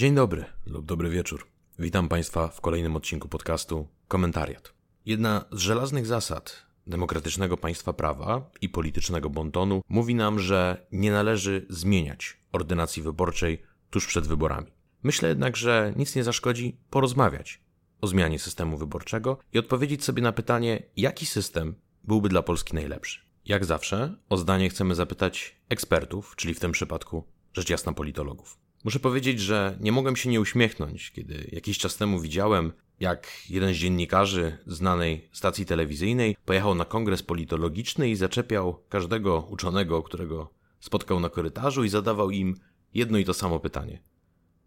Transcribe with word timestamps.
Dzień 0.00 0.14
dobry 0.14 0.44
lub 0.66 0.86
dobry 0.86 1.10
wieczór. 1.10 1.46
Witam 1.78 2.08
Państwa 2.08 2.48
w 2.48 2.60
kolejnym 2.60 2.96
odcinku 2.96 3.28
podcastu 3.28 3.88
Komentariat. 4.08 4.72
Jedna 5.06 5.44
z 5.52 5.58
żelaznych 5.58 6.06
zasad 6.06 6.66
demokratycznego 6.86 7.56
państwa 7.56 7.92
prawa 7.92 8.50
i 8.60 8.68
politycznego 8.68 9.30
bontonu 9.30 9.82
mówi 9.88 10.14
nam, 10.14 10.38
że 10.38 10.86
nie 10.92 11.12
należy 11.12 11.66
zmieniać 11.68 12.36
ordynacji 12.52 13.02
wyborczej 13.02 13.62
tuż 13.90 14.06
przed 14.06 14.26
wyborami. 14.26 14.72
Myślę 15.02 15.28
jednak, 15.28 15.56
że 15.56 15.92
nic 15.96 16.16
nie 16.16 16.24
zaszkodzi 16.24 16.76
porozmawiać 16.90 17.60
o 18.00 18.06
zmianie 18.06 18.38
systemu 18.38 18.78
wyborczego 18.78 19.38
i 19.52 19.58
odpowiedzieć 19.58 20.04
sobie 20.04 20.22
na 20.22 20.32
pytanie, 20.32 20.82
jaki 20.96 21.26
system 21.26 21.74
byłby 22.04 22.28
dla 22.28 22.42
Polski 22.42 22.74
najlepszy. 22.74 23.20
Jak 23.44 23.64
zawsze, 23.64 24.16
o 24.28 24.36
zdanie 24.36 24.70
chcemy 24.70 24.94
zapytać 24.94 25.56
ekspertów, 25.68 26.36
czyli 26.36 26.54
w 26.54 26.60
tym 26.60 26.72
przypadku 26.72 27.24
rzecz 27.52 27.70
jasna 27.70 27.92
politologów. 27.92 28.69
Muszę 28.84 29.00
powiedzieć, 29.00 29.40
że 29.40 29.76
nie 29.80 29.92
mogłem 29.92 30.16
się 30.16 30.28
nie 30.28 30.40
uśmiechnąć, 30.40 31.10
kiedy 31.10 31.48
jakiś 31.52 31.78
czas 31.78 31.96
temu 31.96 32.20
widziałem, 32.20 32.72
jak 33.00 33.28
jeden 33.50 33.74
z 33.74 33.76
dziennikarzy 33.76 34.58
znanej 34.66 35.28
stacji 35.32 35.66
telewizyjnej 35.66 36.36
pojechał 36.44 36.74
na 36.74 36.84
kongres 36.84 37.22
politologiczny 37.22 38.10
i 38.10 38.16
zaczepiał 38.16 38.82
każdego 38.88 39.46
uczonego, 39.50 40.02
którego 40.02 40.50
spotkał 40.80 41.20
na 41.20 41.28
korytarzu 41.28 41.84
i 41.84 41.88
zadawał 41.88 42.30
im 42.30 42.56
jedno 42.94 43.18
i 43.18 43.24
to 43.24 43.34
samo 43.34 43.60
pytanie. 43.60 44.02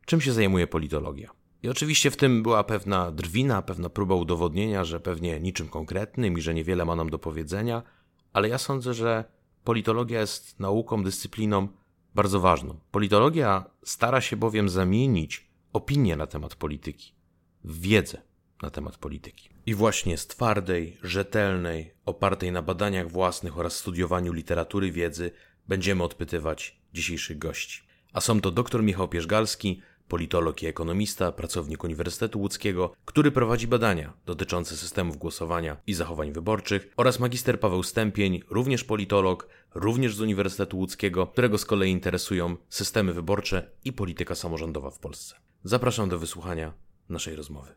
Czym 0.05 0.21
się 0.21 0.33
zajmuje 0.33 0.67
politologia? 0.67 1.31
I 1.63 1.69
oczywiście 1.69 2.11
w 2.11 2.17
tym 2.17 2.43
była 2.43 2.63
pewna 2.63 3.11
drwina, 3.11 3.61
pewna 3.61 3.89
próba 3.89 4.15
udowodnienia, 4.15 4.83
że 4.83 4.99
pewnie 4.99 5.39
niczym 5.39 5.69
konkretnym 5.69 6.37
i 6.37 6.41
że 6.41 6.53
niewiele 6.53 6.85
ma 6.85 6.95
nam 6.95 7.09
do 7.09 7.19
powiedzenia, 7.19 7.83
ale 8.33 8.49
ja 8.49 8.57
sądzę, 8.57 8.93
że 8.93 9.23
politologia 9.63 10.19
jest 10.19 10.59
nauką, 10.59 11.03
dyscypliną 11.03 11.67
bardzo 12.15 12.39
ważną. 12.39 12.79
Politologia 12.91 13.65
stara 13.83 14.21
się 14.21 14.35
bowiem 14.37 14.69
zamienić 14.69 15.47
opinię 15.73 16.15
na 16.15 16.27
temat 16.27 16.55
polityki 16.55 17.13
w 17.63 17.81
wiedzę 17.81 18.21
na 18.61 18.69
temat 18.69 18.97
polityki. 18.97 19.49
I 19.65 19.73
właśnie 19.75 20.17
z 20.17 20.27
twardej, 20.27 20.97
rzetelnej, 21.03 21.93
opartej 22.05 22.51
na 22.51 22.61
badaniach 22.61 23.11
własnych 23.11 23.57
oraz 23.57 23.75
studiowaniu 23.75 24.33
literatury 24.33 24.91
wiedzy 24.91 25.31
będziemy 25.67 26.03
odpytywać 26.03 26.79
dzisiejszych 26.93 27.37
gości. 27.37 27.81
A 28.13 28.21
są 28.21 28.41
to 28.41 28.51
dr 28.51 28.83
Michał 28.83 29.07
Pierzgalski, 29.07 29.81
politolog 30.07 30.63
i 30.63 30.67
ekonomista, 30.67 31.31
pracownik 31.31 31.83
Uniwersytetu 31.83 32.39
Łódzkiego, 32.39 32.93
który 33.05 33.31
prowadzi 33.31 33.67
badania 33.67 34.13
dotyczące 34.25 34.77
systemów 34.77 35.17
głosowania 35.17 35.77
i 35.87 35.93
zachowań 35.93 36.31
wyborczych, 36.31 36.93
oraz 36.97 37.19
magister 37.19 37.59
Paweł 37.59 37.83
Stępień, 37.83 38.41
również 38.49 38.83
politolog, 38.83 39.47
również 39.75 40.15
z 40.15 40.21
Uniwersytetu 40.21 40.77
Łódzkiego, 40.77 41.27
którego 41.27 41.57
z 41.57 41.65
kolei 41.65 41.91
interesują 41.91 42.55
systemy 42.69 43.13
wyborcze 43.13 43.71
i 43.83 43.93
polityka 43.93 44.35
samorządowa 44.35 44.89
w 44.89 44.99
Polsce. 44.99 45.35
Zapraszam 45.63 46.09
do 46.09 46.19
wysłuchania 46.19 46.73
naszej 47.09 47.35
rozmowy. 47.35 47.71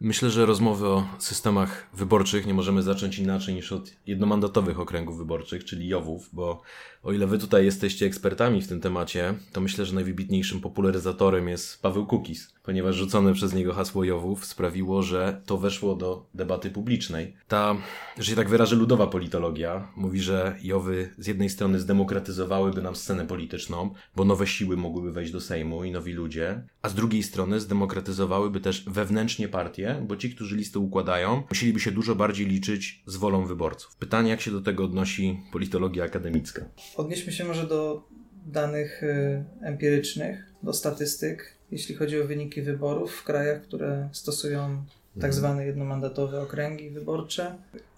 Myślę, 0.00 0.30
że 0.30 0.46
rozmowy 0.46 0.86
o 0.86 1.06
systemach 1.18 1.86
wyborczych 1.94 2.46
nie 2.46 2.54
możemy 2.54 2.82
zacząć 2.82 3.18
inaczej 3.18 3.54
niż 3.54 3.72
od 3.72 3.92
jednomandatowych 4.06 4.80
okręgów 4.80 5.18
wyborczych, 5.18 5.64
czyli 5.64 5.88
JOW-ów, 5.88 6.30
bo 6.32 6.62
o 7.02 7.12
ile 7.12 7.26
wy 7.26 7.38
tutaj 7.38 7.64
jesteście 7.64 8.06
ekspertami 8.06 8.62
w 8.62 8.68
tym 8.68 8.80
temacie, 8.80 9.34
to 9.52 9.60
myślę, 9.60 9.86
że 9.86 9.94
najwybitniejszym 9.94 10.60
popularyzatorem 10.60 11.48
jest 11.48 11.82
Paweł 11.82 12.06
Kukis, 12.06 12.52
ponieważ 12.62 12.96
rzucone 12.96 13.34
przez 13.34 13.54
niego 13.54 13.74
hasło 13.74 14.04
JOW-ów 14.04 14.44
sprawiło, 14.44 15.02
że 15.02 15.42
to 15.46 15.58
weszło 15.58 15.94
do 15.94 16.26
debaty 16.34 16.70
publicznej. 16.70 17.34
Ta, 17.48 17.76
że 18.18 18.30
się 18.30 18.36
tak 18.36 18.48
wyrażę, 18.48 18.76
ludowa 18.76 19.06
politologia 19.06 19.88
mówi, 19.96 20.20
że 20.20 20.56
JOWy 20.62 21.14
z 21.18 21.26
jednej 21.26 21.50
strony 21.50 21.80
zdemokratyzowałyby 21.80 22.82
nam 22.82 22.96
scenę 22.96 23.26
polityczną, 23.26 23.94
bo 24.16 24.24
nowe 24.24 24.46
siły 24.46 24.76
mogłyby 24.76 25.12
wejść 25.12 25.32
do 25.32 25.40
Sejmu 25.40 25.84
i 25.84 25.90
nowi 25.90 26.12
ludzie, 26.12 26.62
a 26.82 26.88
z 26.88 26.94
drugiej 26.94 27.22
strony 27.22 27.60
zdemokratyzowałyby 27.60 28.60
też 28.60 28.84
wewnętrznie 28.86 29.48
partie, 29.48 29.95
bo 30.02 30.16
ci, 30.16 30.30
którzy 30.34 30.56
listy 30.56 30.78
układają, 30.78 31.42
musieliby 31.50 31.80
się 31.80 31.90
dużo 31.92 32.14
bardziej 32.14 32.46
liczyć 32.46 33.02
z 33.06 33.16
wolą 33.16 33.46
wyborców. 33.46 33.96
Pytanie, 33.96 34.30
jak 34.30 34.40
się 34.40 34.50
do 34.50 34.60
tego 34.60 34.84
odnosi 34.84 35.40
politologia 35.52 36.04
akademicka? 36.04 36.64
Odnieśmy 36.96 37.32
się 37.32 37.44
może 37.44 37.66
do 37.66 38.02
danych 38.46 39.02
y, 39.02 39.44
empirycznych, 39.62 40.52
do 40.62 40.72
statystyk, 40.72 41.56
jeśli 41.70 41.94
chodzi 41.94 42.20
o 42.20 42.26
wyniki 42.26 42.62
wyborów 42.62 43.12
w 43.12 43.24
krajach, 43.24 43.62
które 43.62 44.08
stosują 44.12 44.84
tak 45.14 45.16
Mhm. 45.16 45.32
zwane 45.32 45.66
jednomandatowe 45.66 46.40
okręgi 46.42 46.90
wyborcze. 46.90 47.56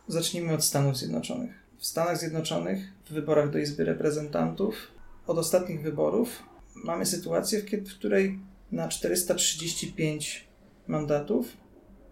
Zacznijmy 0.09 0.53
od 0.53 0.65
Stanów 0.65 0.97
Zjednoczonych. 0.97 1.51
W 1.79 1.87
Stanach 1.87 2.19
Zjednoczonych 2.19 2.79
w 3.07 3.13
wyborach 3.13 3.51
do 3.51 3.59
Izby 3.59 3.85
Reprezentantów 3.85 4.75
od 5.27 5.39
ostatnich 5.39 5.83
wyborów 5.83 6.43
mamy 6.85 7.07
sytuację, 7.07 7.63
w 7.63 7.95
której 7.95 8.39
na 8.73 8.89
435 8.89 10.45
mandatów 10.89 11.57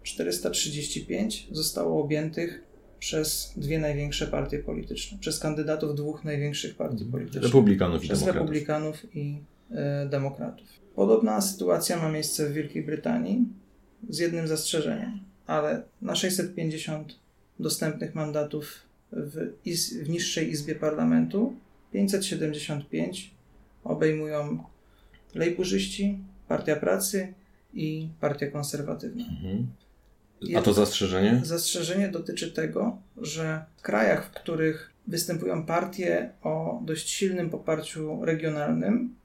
435 0.07 1.47
zostało 1.51 2.03
objętych 2.03 2.63
przez 2.99 3.53
dwie 3.57 3.79
największe 3.79 4.27
partie 4.27 4.59
polityczne, 4.59 5.17
przez 5.17 5.39
kandydatów 5.39 5.95
dwóch 5.95 6.23
największych 6.23 6.75
partii 6.75 7.05
politycznych 7.05 7.43
Republikanów 7.43 8.03
i 8.03 8.07
przez 8.07 8.19
demokratów. 8.19 8.41
republikanów 8.41 9.15
i 9.15 9.37
e, 9.71 10.07
demokratów. 10.09 10.67
Podobna 10.95 11.41
sytuacja 11.41 11.97
ma 11.97 12.11
miejsce 12.11 12.49
w 12.49 12.53
Wielkiej 12.53 12.83
Brytanii 12.83 13.45
z 14.09 14.19
jednym 14.19 14.47
zastrzeżeniem, 14.47 15.19
ale 15.47 15.83
na 16.01 16.15
650 16.15 17.15
dostępnych 17.59 18.15
mandatów 18.15 18.81
w, 19.11 19.53
iz, 19.65 19.97
w 19.97 20.09
niższej 20.09 20.49
izbie 20.49 20.75
parlamentu 20.75 21.53
575 21.93 23.31
obejmują 23.83 24.63
lejburzyści, 25.35 26.17
Partia 26.47 26.75
Pracy 26.75 27.33
i 27.73 28.09
Partia 28.19 28.47
Konserwatywna. 28.47 29.25
Mhm. 29.25 29.67
A 30.57 30.61
to 30.61 30.73
zastrzeżenie? 30.73 31.41
Zastrzeżenie 31.43 32.07
dotyczy 32.07 32.51
tego, 32.51 32.97
że 33.17 33.65
w 33.77 33.81
krajach, 33.81 34.25
w 34.25 34.29
których 34.29 34.91
występują 35.07 35.65
partie 35.65 36.29
o 36.43 36.81
dość 36.85 37.09
silnym 37.09 37.49
poparciu 37.49 38.25
regionalnym, 38.25 39.15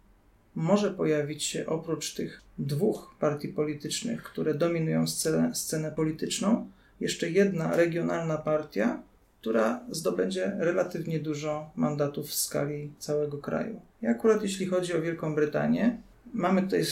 może 0.55 0.91
pojawić 0.91 1.45
się 1.45 1.67
oprócz 1.67 2.15
tych 2.15 2.43
dwóch 2.59 3.15
partii 3.21 3.49
politycznych, 3.49 4.23
które 4.23 4.55
dominują 4.55 5.07
scenę, 5.07 5.55
scenę 5.55 5.91
polityczną, 5.91 6.71
jeszcze 7.01 7.31
jedna 7.31 7.77
regionalna 7.77 8.39
partia, 8.39 9.03
która 9.41 9.81
zdobędzie 9.91 10.57
relatywnie 10.59 11.21
dużo 11.21 11.71
mandatów 11.77 12.27
w 12.27 12.35
skali 12.35 12.93
całego 12.99 13.39
kraju. 13.39 13.81
I 14.03 14.07
akurat 14.07 14.43
jeśli 14.43 14.67
chodzi 14.67 14.95
o 14.95 15.03
Wielką 15.03 15.35
Brytanię, 15.35 15.97
mamy 16.35 16.63
tutaj 16.63 16.85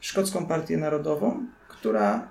Szkocką 0.00 0.46
Partię 0.46 0.76
Narodową, 0.76 1.46
która 1.68 2.28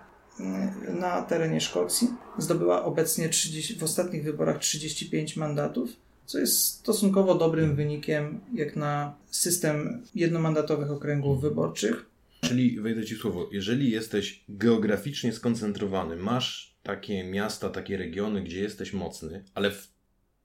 na 0.99 1.21
terenie 1.21 1.61
Szkocji 1.61 2.07
zdobyła 2.37 2.85
obecnie 2.85 3.29
30, 3.29 3.75
w 3.75 3.83
ostatnich 3.83 4.23
wyborach 4.23 4.59
35 4.59 5.37
mandatów, 5.37 5.89
co 6.25 6.39
jest 6.39 6.67
stosunkowo 6.67 7.35
dobrym 7.35 7.75
wynikiem 7.75 8.39
jak 8.53 8.75
na 8.75 9.15
system 9.31 10.03
jednomandatowych 10.15 10.91
okręgów 10.91 11.41
wyborczych. 11.41 12.05
Czyli 12.41 12.81
wejdę 12.81 13.05
ci 13.05 13.15
słowo, 13.15 13.49
jeżeli 13.51 13.91
jesteś 13.91 14.43
geograficznie 14.49 15.33
skoncentrowany, 15.33 16.15
masz 16.15 16.75
takie 16.83 17.23
miasta, 17.23 17.69
takie 17.69 17.97
regiony, 17.97 18.41
gdzie 18.41 18.59
jesteś 18.59 18.93
mocny, 18.93 19.43
ale 19.53 19.71
w, 19.71 19.87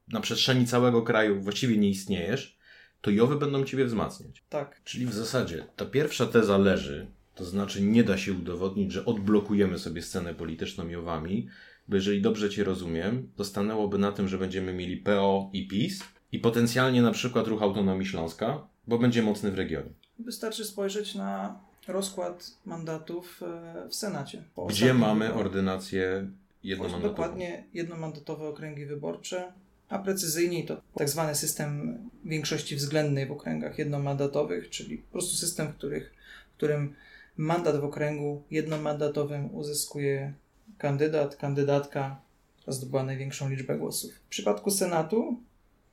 na 0.08 0.20
przestrzeni 0.20 0.66
całego 0.66 1.02
kraju 1.02 1.40
właściwie 1.40 1.76
nie 1.76 1.90
istniejesz, 1.90 2.58
to 3.00 3.10
jowy 3.10 3.36
będą 3.36 3.64
ciebie 3.64 3.84
wzmacniać. 3.84 4.44
Tak, 4.48 4.80
Czyli 4.84 5.06
w 5.06 5.14
zasadzie 5.14 5.66
ta 5.76 5.84
pierwsza 5.84 6.26
teza 6.26 6.58
leży, 6.58 7.06
to 7.36 7.44
znaczy 7.44 7.82
nie 7.82 8.04
da 8.04 8.18
się 8.18 8.32
udowodnić, 8.32 8.92
że 8.92 9.04
odblokujemy 9.04 9.78
sobie 9.78 10.02
scenę 10.02 10.34
polityczną 10.34 10.88
jowami, 10.88 11.48
bo 11.88 11.96
jeżeli 11.96 12.22
dobrze 12.22 12.50
cię 12.50 12.64
rozumiem, 12.64 13.28
to 13.36 13.44
stanęłoby 13.44 13.98
na 13.98 14.12
tym, 14.12 14.28
że 14.28 14.38
będziemy 14.38 14.72
mieli 14.72 14.96
PO 14.96 15.50
i 15.52 15.68
PiS 15.68 16.02
i 16.32 16.38
potencjalnie 16.38 17.02
na 17.02 17.10
przykład 17.12 17.46
ruch 17.46 17.62
autonomii 17.62 18.06
Śląska, 18.06 18.66
bo 18.86 18.98
będzie 18.98 19.22
mocny 19.22 19.50
w 19.50 19.54
regionie. 19.54 19.90
wystarczy 20.18 20.64
spojrzeć 20.64 21.14
na 21.14 21.58
rozkład 21.88 22.50
mandatów 22.66 23.42
e, 23.42 23.88
w 23.88 23.94
Senacie. 23.94 24.42
Po 24.54 24.66
Gdzie 24.66 24.94
mamy 24.94 25.24
wyborach. 25.24 25.46
ordynację 25.46 26.30
jednomandatową? 26.62 27.08
Dokładnie 27.14 27.64
jednomandatowe 27.74 28.48
okręgi 28.48 28.86
wyborcze, 28.86 29.52
a 29.88 29.98
precyzyjniej 29.98 30.66
to 30.66 30.80
tak 30.94 31.08
zwany 31.08 31.34
system 31.34 31.98
większości 32.24 32.76
względnej 32.76 33.26
w 33.26 33.32
okręgach 33.32 33.78
jednomandatowych, 33.78 34.70
czyli 34.70 34.98
po 34.98 35.12
prostu 35.12 35.36
system, 35.36 35.68
w, 35.68 35.74
których, 35.76 36.12
w 36.52 36.56
którym 36.56 36.94
mandat 37.36 37.80
w 37.80 37.84
okręgu 37.84 38.42
jednomandatowym 38.50 39.54
uzyskuje 39.54 40.34
kandydat, 40.78 41.36
kandydatka, 41.36 42.20
zdobyła 42.68 43.02
największą 43.02 43.48
liczbę 43.48 43.78
głosów. 43.78 44.12
W 44.12 44.28
przypadku 44.28 44.70
Senatu 44.70 45.40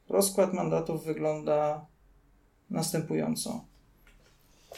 rozkład 0.10 0.54
mandatów 0.54 1.06
wygląda 1.06 1.86
następująco. 2.70 3.66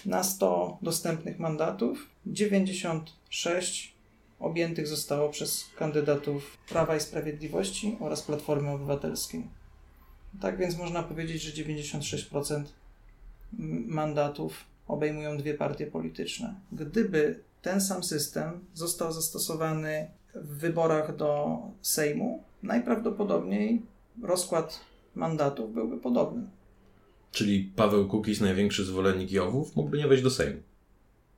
Na 0.06 0.24
100 0.24 0.78
dostępnych 0.82 1.40
mandatów 1.40 2.10
96 2.26 3.96
objętych 4.40 4.88
zostało 4.88 5.30
przez 5.30 5.66
kandydatów 5.78 6.58
Prawa 6.70 6.96
i 6.96 7.00
Sprawiedliwości 7.00 7.98
oraz 8.00 8.22
Platformy 8.22 8.70
Obywatelskiej. 8.70 9.48
Tak 10.42 10.58
więc 10.58 10.78
można 10.78 11.04
powiedzieć, 11.04 11.42
że 11.42 11.64
96% 11.64 12.64
mandatów 13.88 14.66
obejmują 14.88 15.38
dwie 15.38 15.54
partie 15.54 15.88
polityczne. 15.88 16.56
Gdyby 16.72 17.40
ten 17.62 17.82
sam 17.82 18.04
system 18.04 18.60
został 18.74 19.12
zastosowany 19.12 20.08
w 20.36 20.58
wyborach 20.58 21.16
do 21.16 21.58
Sejmu, 21.82 22.44
najprawdopodobniej 22.64 23.82
rozkład 24.24 24.80
mandatów 25.16 25.74
byłby 25.74 25.98
podobny. 25.98 26.50
Czyli 27.32 27.72
Paweł 27.76 28.08
Kukiz, 28.08 28.42
największy 28.42 28.86
zwolennik 28.86 29.32
Jowów, 29.32 29.76
mógłby 29.76 29.98
nie 29.98 30.08
wejść 30.08 30.24
do 30.24 30.30
Sejmu. 30.30 30.60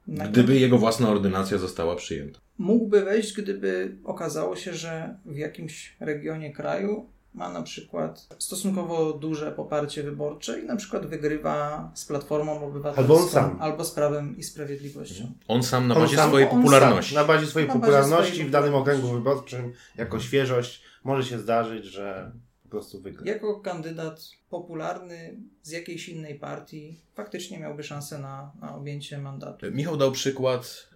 Gdyby 0.07 0.55
jego 0.55 0.77
własna 0.77 1.09
ordynacja 1.09 1.57
została 1.57 1.95
przyjęta. 1.95 2.39
Mógłby 2.57 3.05
wejść, 3.05 3.33
gdyby 3.33 3.97
okazało 4.03 4.55
się, 4.55 4.73
że 4.73 5.17
w 5.25 5.38
jakimś 5.38 5.95
regionie 6.00 6.53
kraju 6.53 7.09
ma 7.38 7.50
na 7.50 7.62
przykład 7.62 8.28
stosunkowo 8.39 9.13
duże 9.13 9.51
poparcie 9.51 10.04
wyborcze 10.04 10.60
i 10.60 10.66
na 10.66 10.75
przykład 10.75 11.06
wygrywa 11.06 11.92
z 11.94 12.06
Platformą 12.06 12.63
Obywatelską 12.63 13.01
albo, 13.01 13.24
on 13.24 13.30
sam. 13.30 13.57
albo 13.62 13.86
z 13.86 13.92
Prawem 13.92 14.38
i 14.38 14.44
Sprawiedliwością. 14.44 15.31
On 15.48 15.63
sam 15.63 15.88
na 15.88 15.95
On 15.95 16.01
bazie 16.01 16.16
sam- 16.16 16.30
swojej 16.30 16.48
popularności. 16.48 17.16
Na 17.16 17.24
bazie 17.24 17.48
swojej 17.48 17.68
Na 17.68 17.74
bazie 17.74 17.81
popularności 17.86 18.31
swojej 18.31 18.48
w 18.50 18.51
danym 18.51 18.75
okręgu 18.75 19.07
wyborczym, 19.07 19.74
jako 19.98 20.19
świeżość, 20.19 20.84
może 21.04 21.30
się 21.30 21.39
zdarzyć, 21.39 21.86
że 21.86 22.31
po 22.63 22.69
prostu 22.69 23.01
wygra. 23.01 23.22
Jako 23.25 23.60
kandydat 23.60 24.22
popularny 24.50 25.38
z 25.62 25.72
jakiejś 25.72 26.10
innej 26.10 26.39
partii 26.39 27.01
faktycznie 27.16 27.60
miałby 27.60 27.84
szansę 27.84 28.19
na, 28.19 28.51
na 28.62 28.75
objęcie 28.75 29.18
mandatu. 29.18 29.66
Michał 29.72 29.98
dał 29.98 30.12
przykład 30.12 30.88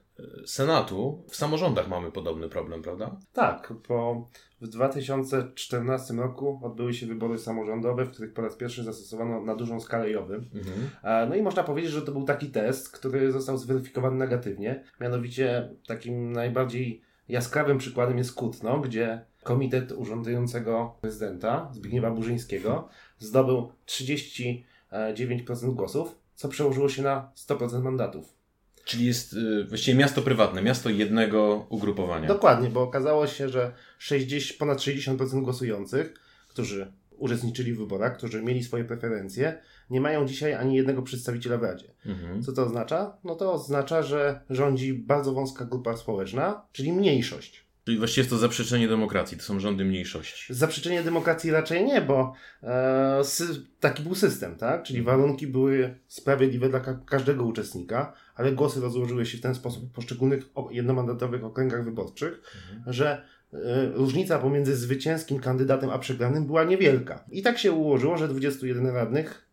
Senatu. 0.45 1.23
W 1.27 1.35
samorządach 1.35 1.87
mamy 1.87 2.11
podobny 2.11 2.49
problem, 2.49 2.81
prawda? 2.81 3.17
Tak, 3.33 3.73
bo 3.89 4.29
w 4.61 4.67
2014 4.67 6.13
roku 6.13 6.59
odbyły 6.63 6.93
się 6.93 7.05
wybory 7.07 7.37
samorządowe, 7.39 8.05
w 8.05 8.11
których 8.11 8.33
po 8.33 8.41
raz 8.41 8.55
pierwszy 8.55 8.83
zastosowano 8.83 9.41
na 9.41 9.55
dużą 9.55 9.79
skalę 9.79 10.09
jowy. 10.09 10.35
Mhm. 10.35 10.89
E, 11.03 11.29
No 11.29 11.35
i 11.35 11.41
można 11.41 11.63
powiedzieć, 11.63 11.91
że 11.91 12.01
to 12.01 12.11
był 12.11 12.23
taki 12.23 12.49
test, 12.49 12.91
który 12.91 13.31
został 13.31 13.57
zweryfikowany 13.57 14.17
negatywnie. 14.17 14.83
Mianowicie 15.01 15.69
takim 15.87 16.31
najbardziej 16.31 17.01
jaskrawym 17.29 17.77
przykładem 17.77 18.17
jest 18.17 18.33
Kutno, 18.35 18.79
gdzie 18.79 19.25
komitet 19.43 19.91
urzędującego 19.91 20.95
prezydenta 21.01 21.69
Zbigniewa 21.73 22.11
Burzyńskiego 22.11 22.89
zdobył 23.19 23.71
39% 23.85 25.73
głosów, 25.73 26.15
co 26.35 26.49
przełożyło 26.49 26.89
się 26.89 27.01
na 27.01 27.31
100% 27.35 27.81
mandatów. 27.81 28.40
Czyli 28.85 29.05
jest 29.05 29.33
y, 29.33 29.65
właściwie 29.65 29.97
miasto 29.97 30.21
prywatne, 30.21 30.61
miasto 30.61 30.89
jednego 30.89 31.65
ugrupowania. 31.69 32.27
Dokładnie, 32.27 32.69
bo 32.69 32.81
okazało 32.81 33.27
się, 33.27 33.49
że 33.49 33.71
60, 33.97 34.59
ponad 34.59 34.77
60% 34.79 35.41
głosujących, 35.41 36.13
którzy 36.47 36.91
uczestniczyli 37.17 37.73
w 37.73 37.77
wyborach, 37.77 38.17
którzy 38.17 38.41
mieli 38.43 38.63
swoje 38.63 38.83
preferencje, 38.85 39.57
nie 39.89 40.01
mają 40.01 40.25
dzisiaj 40.27 40.53
ani 40.53 40.75
jednego 40.75 41.01
przedstawiciela 41.01 41.57
w 41.57 41.63
Radzie. 41.63 41.87
Mhm. 42.05 42.43
Co 42.43 42.53
to 42.53 42.63
oznacza? 42.63 43.17
No 43.23 43.35
to 43.35 43.53
oznacza, 43.53 44.03
że 44.03 44.41
rządzi 44.49 44.93
bardzo 44.93 45.33
wąska 45.33 45.65
grupa 45.65 45.97
społeczna, 45.97 46.61
czyli 46.71 46.91
mniejszość. 46.93 47.65
Czyli 47.85 47.97
właściwie 47.97 48.21
jest 48.21 48.29
to 48.29 48.37
zaprzeczenie 48.37 48.87
demokracji, 48.87 49.37
to 49.37 49.43
są 49.43 49.59
rządy 49.59 49.85
mniejszości. 49.85 50.53
Zaprzeczenie 50.53 51.03
demokracji 51.03 51.51
raczej 51.51 51.85
nie, 51.85 52.01
bo 52.01 52.33
e, 52.63 53.19
sy- 53.23 53.61
taki 53.79 54.03
był 54.03 54.15
system, 54.15 54.55
tak? 54.55 54.83
Czyli 54.83 55.01
warunki 55.01 55.47
były 55.47 55.95
sprawiedliwe 56.07 56.69
dla 56.69 56.79
ka- 56.79 56.99
każdego 57.05 57.43
uczestnika, 57.45 58.13
ale 58.41 58.51
głosy 58.51 58.81
rozłożyły 58.81 59.25
się 59.25 59.37
w 59.37 59.41
ten 59.41 59.55
sposób 59.55 59.89
w 59.89 59.91
poszczególnych 59.91 60.49
jednomandatowych 60.71 61.43
okręgach 61.43 61.85
wyborczych, 61.85 62.41
że 62.87 63.25
e, 63.53 63.57
różnica 63.93 64.39
pomiędzy 64.39 64.75
zwycięskim 64.75 65.39
kandydatem 65.39 65.89
a 65.89 65.99
przegranym 65.99 66.45
była 66.45 66.63
niewielka. 66.63 67.25
I 67.31 67.41
tak 67.41 67.57
się 67.57 67.71
ułożyło, 67.71 68.17
że 68.17 68.27
21 68.27 68.87
radnych 68.87 69.47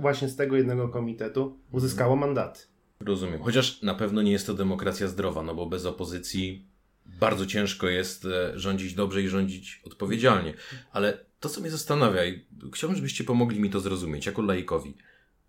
właśnie 0.00 0.28
z 0.28 0.36
tego 0.36 0.56
jednego 0.56 0.88
komitetu 0.88 1.58
uzyskało 1.72 2.16
mandaty. 2.16 2.60
Rozumiem. 3.00 3.42
Chociaż 3.42 3.82
na 3.82 3.94
pewno 3.94 4.22
nie 4.22 4.32
jest 4.32 4.46
to 4.46 4.54
demokracja 4.54 5.08
zdrowa, 5.08 5.42
no 5.42 5.54
bo 5.54 5.66
bez 5.66 5.86
opozycji 5.86 6.66
bardzo 7.06 7.46
ciężko 7.46 7.88
jest 7.88 8.24
e, 8.24 8.58
rządzić 8.58 8.94
dobrze 8.94 9.22
i 9.22 9.28
rządzić 9.28 9.80
odpowiedzialnie. 9.84 10.54
Ale 10.92 11.18
to, 11.40 11.48
co 11.48 11.60
mnie 11.60 11.70
zastanawia, 11.70 12.24
i 12.24 12.46
chciałbym, 12.74 12.96
żebyście 12.96 13.24
pomogli 13.24 13.60
mi 13.60 13.70
to 13.70 13.80
zrozumieć, 13.80 14.26
jako 14.26 14.42
laikowi. 14.42 14.94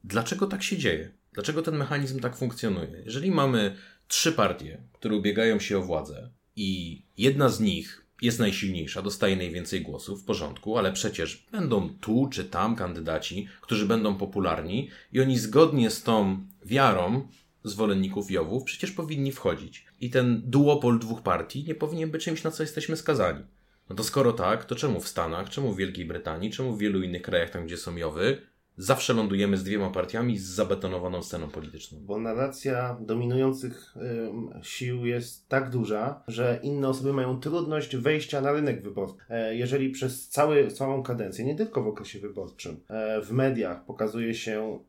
Dlaczego 0.03 0.47
tak 0.47 0.63
się 0.63 0.77
dzieje? 0.77 1.18
Dlaczego 1.33 1.61
ten 1.61 1.77
mechanizm 1.77 2.19
tak 2.19 2.35
funkcjonuje? 2.35 3.01
Jeżeli 3.05 3.31
mamy 3.31 3.75
trzy 4.07 4.31
partie, 4.31 4.83
które 4.93 5.15
ubiegają 5.15 5.59
się 5.59 5.77
o 5.77 5.81
władzę 5.81 6.29
i 6.55 7.01
jedna 7.17 7.49
z 7.49 7.59
nich 7.59 8.05
jest 8.21 8.39
najsilniejsza, 8.39 9.01
dostaje 9.01 9.35
najwięcej 9.35 9.81
głosów, 9.81 10.21
w 10.21 10.25
porządku, 10.25 10.77
ale 10.77 10.93
przecież 10.93 11.45
będą 11.51 11.89
tu 11.89 12.29
czy 12.31 12.45
tam 12.45 12.75
kandydaci, 12.75 13.47
którzy 13.61 13.85
będą 13.85 14.15
popularni 14.15 14.89
i 15.13 15.21
oni 15.21 15.39
zgodnie 15.39 15.89
z 15.89 16.03
tą 16.03 16.45
wiarą 16.65 17.27
zwolenników 17.63 18.31
Jowów 18.31 18.63
przecież 18.63 18.91
powinni 18.91 19.31
wchodzić. 19.31 19.85
I 20.01 20.09
ten 20.09 20.41
duopol 20.45 20.99
dwóch 20.99 21.21
partii 21.21 21.63
nie 21.63 21.75
powinien 21.75 22.11
być 22.11 22.23
czymś, 22.23 22.43
na 22.43 22.51
co 22.51 22.63
jesteśmy 22.63 22.97
skazani. 22.97 23.43
No 23.89 23.95
to 23.95 24.03
skoro 24.03 24.33
tak, 24.33 24.65
to 24.65 24.75
czemu 24.75 25.01
w 25.01 25.07
Stanach, 25.07 25.49
czemu 25.49 25.73
w 25.73 25.77
Wielkiej 25.77 26.05
Brytanii, 26.05 26.51
czemu 26.51 26.73
w 26.73 26.79
wielu 26.79 27.01
innych 27.03 27.21
krajach, 27.21 27.49
tam 27.49 27.65
gdzie 27.65 27.77
są 27.77 27.97
Jowy, 27.97 28.41
zawsze 28.79 29.13
lądujemy 29.13 29.57
z 29.57 29.63
dwiema 29.63 29.89
partiami 29.89 30.37
z 30.37 30.43
zabetonowaną 30.43 31.23
sceną 31.23 31.49
polityczną? 31.49 31.99
Bo 32.01 32.19
narracja 32.19 32.97
dominujących 33.01 33.95
ym, 34.27 34.49
sił 34.61 35.05
jest 35.05 35.49
tak 35.49 35.69
duża, 35.69 36.23
że 36.27 36.59
inne 36.63 36.89
osoby 36.89 37.13
mają 37.13 37.39
trudność 37.39 37.95
wejścia 37.95 38.41
na 38.41 38.51
rynek 38.51 38.83
wyborczy. 38.83 39.15
E, 39.29 39.55
jeżeli 39.55 39.89
przez 39.89 40.29
cały, 40.29 40.71
całą 40.71 41.03
kadencję, 41.03 41.45
nie 41.45 41.55
tylko 41.55 41.83
w 41.83 41.87
okresie 41.87 42.19
wyborczym, 42.19 42.79
e, 42.87 43.21
w 43.21 43.31
mediach 43.31 43.85
pokazuje 43.85 44.33
się 44.33 44.79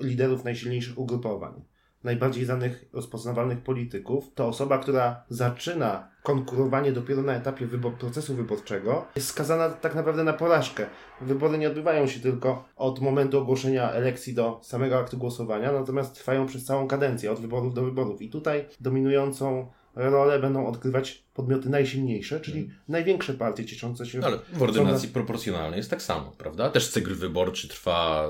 liderów 0.00 0.44
najsilniejszych 0.44 0.98
ugrupowań, 0.98 1.62
najbardziej 2.04 2.44
znanych, 2.44 2.84
rozpoznawalnych 2.92 3.58
polityków, 3.58 4.34
to 4.34 4.46
osoba, 4.46 4.78
która 4.78 5.24
zaczyna 5.28 6.08
konkurowanie 6.22 6.92
dopiero 6.92 7.22
na 7.22 7.34
etapie 7.34 7.66
wybor- 7.66 7.96
procesu 7.96 8.34
wyborczego, 8.34 9.04
jest 9.16 9.28
skazana 9.28 9.70
tak 9.70 9.94
naprawdę 9.94 10.24
na 10.24 10.32
porażkę. 10.32 10.86
Wybory 11.20 11.58
nie 11.58 11.68
odbywają 11.68 12.06
się 12.06 12.20
tylko 12.20 12.64
od 12.76 13.00
momentu 13.00 13.38
ogłoszenia 13.38 13.90
elekcji 13.90 14.34
do 14.34 14.60
samego 14.62 14.98
aktu 14.98 15.18
głosowania, 15.18 15.72
natomiast 15.72 16.14
trwają 16.14 16.46
przez 16.46 16.64
całą 16.64 16.88
kadencję, 16.88 17.32
od 17.32 17.40
wyborów 17.40 17.74
do 17.74 17.82
wyborów. 17.82 18.22
I 18.22 18.30
tutaj 18.30 18.64
dominującą 18.80 19.70
rolę 19.94 20.38
będą 20.38 20.66
odgrywać 20.66 21.24
podmioty 21.34 21.70
najsilniejsze, 21.70 22.40
czyli 22.40 22.70
największe 22.88 23.34
partie 23.34 23.64
cieszące 23.64 24.06
się. 24.06 24.18
No 24.18 24.26
ale 24.26 24.38
w 24.52 24.62
ordynacji 24.62 25.08
proporcjonalnej 25.08 25.76
jest 25.76 25.90
tak 25.90 26.02
samo, 26.02 26.32
prawda? 26.38 26.70
Też 26.70 26.90
cykl 26.90 27.14
wyborczy 27.14 27.68
trwa 27.68 28.28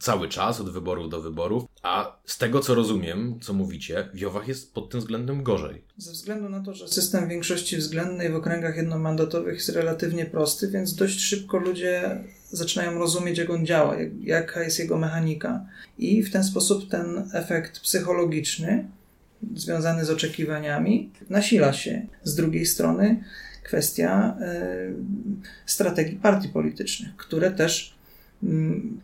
cały 0.00 0.28
czas, 0.28 0.60
od 0.60 0.70
wyborów 0.70 1.10
do 1.10 1.20
wyborów, 1.20 1.64
a 1.82 2.16
z 2.26 2.38
tego 2.38 2.60
co 2.60 2.74
rozumiem, 2.74 3.40
co 3.40 3.52
mówicie, 3.52 4.08
w 4.14 4.18
Jowach 4.18 4.48
jest 4.48 4.74
pod 4.74 4.90
tym 4.90 5.00
względem 5.00 5.42
gorzej. 5.42 5.84
Ze 5.96 6.12
względu 6.12 6.48
na 6.48 6.60
to, 6.60 6.74
że 6.74 6.88
system 6.88 7.28
większości 7.28 7.76
względnej 7.76 8.30
w 8.30 8.34
okręgach 8.34 8.76
jednomandatowych 8.76 9.54
jest 9.54 9.68
relatywnie 9.68 10.26
prosty, 10.26 10.68
więc 10.68 10.94
dość 10.94 11.20
szybko 11.20 11.58
ludzie 11.58 12.24
zaczynają 12.50 12.98
rozumieć, 12.98 13.38
jak 13.38 13.50
on 13.50 13.66
działa, 13.66 14.00
jak, 14.00 14.08
jaka 14.20 14.62
jest 14.62 14.78
jego 14.78 14.98
mechanika. 14.98 15.66
I 15.98 16.22
w 16.22 16.32
ten 16.32 16.44
sposób 16.44 16.90
ten 16.90 17.30
efekt 17.32 17.80
psychologiczny 17.80 18.88
związany 19.54 20.04
z 20.04 20.10
oczekiwaniami 20.10 21.10
nasila 21.30 21.72
się. 21.72 22.06
Z 22.24 22.34
drugiej 22.34 22.66
strony 22.66 23.24
kwestia 23.62 24.36
e, 24.40 24.92
strategii 25.66 26.16
partii 26.16 26.48
politycznych, 26.48 27.16
które 27.16 27.50
też 27.50 27.99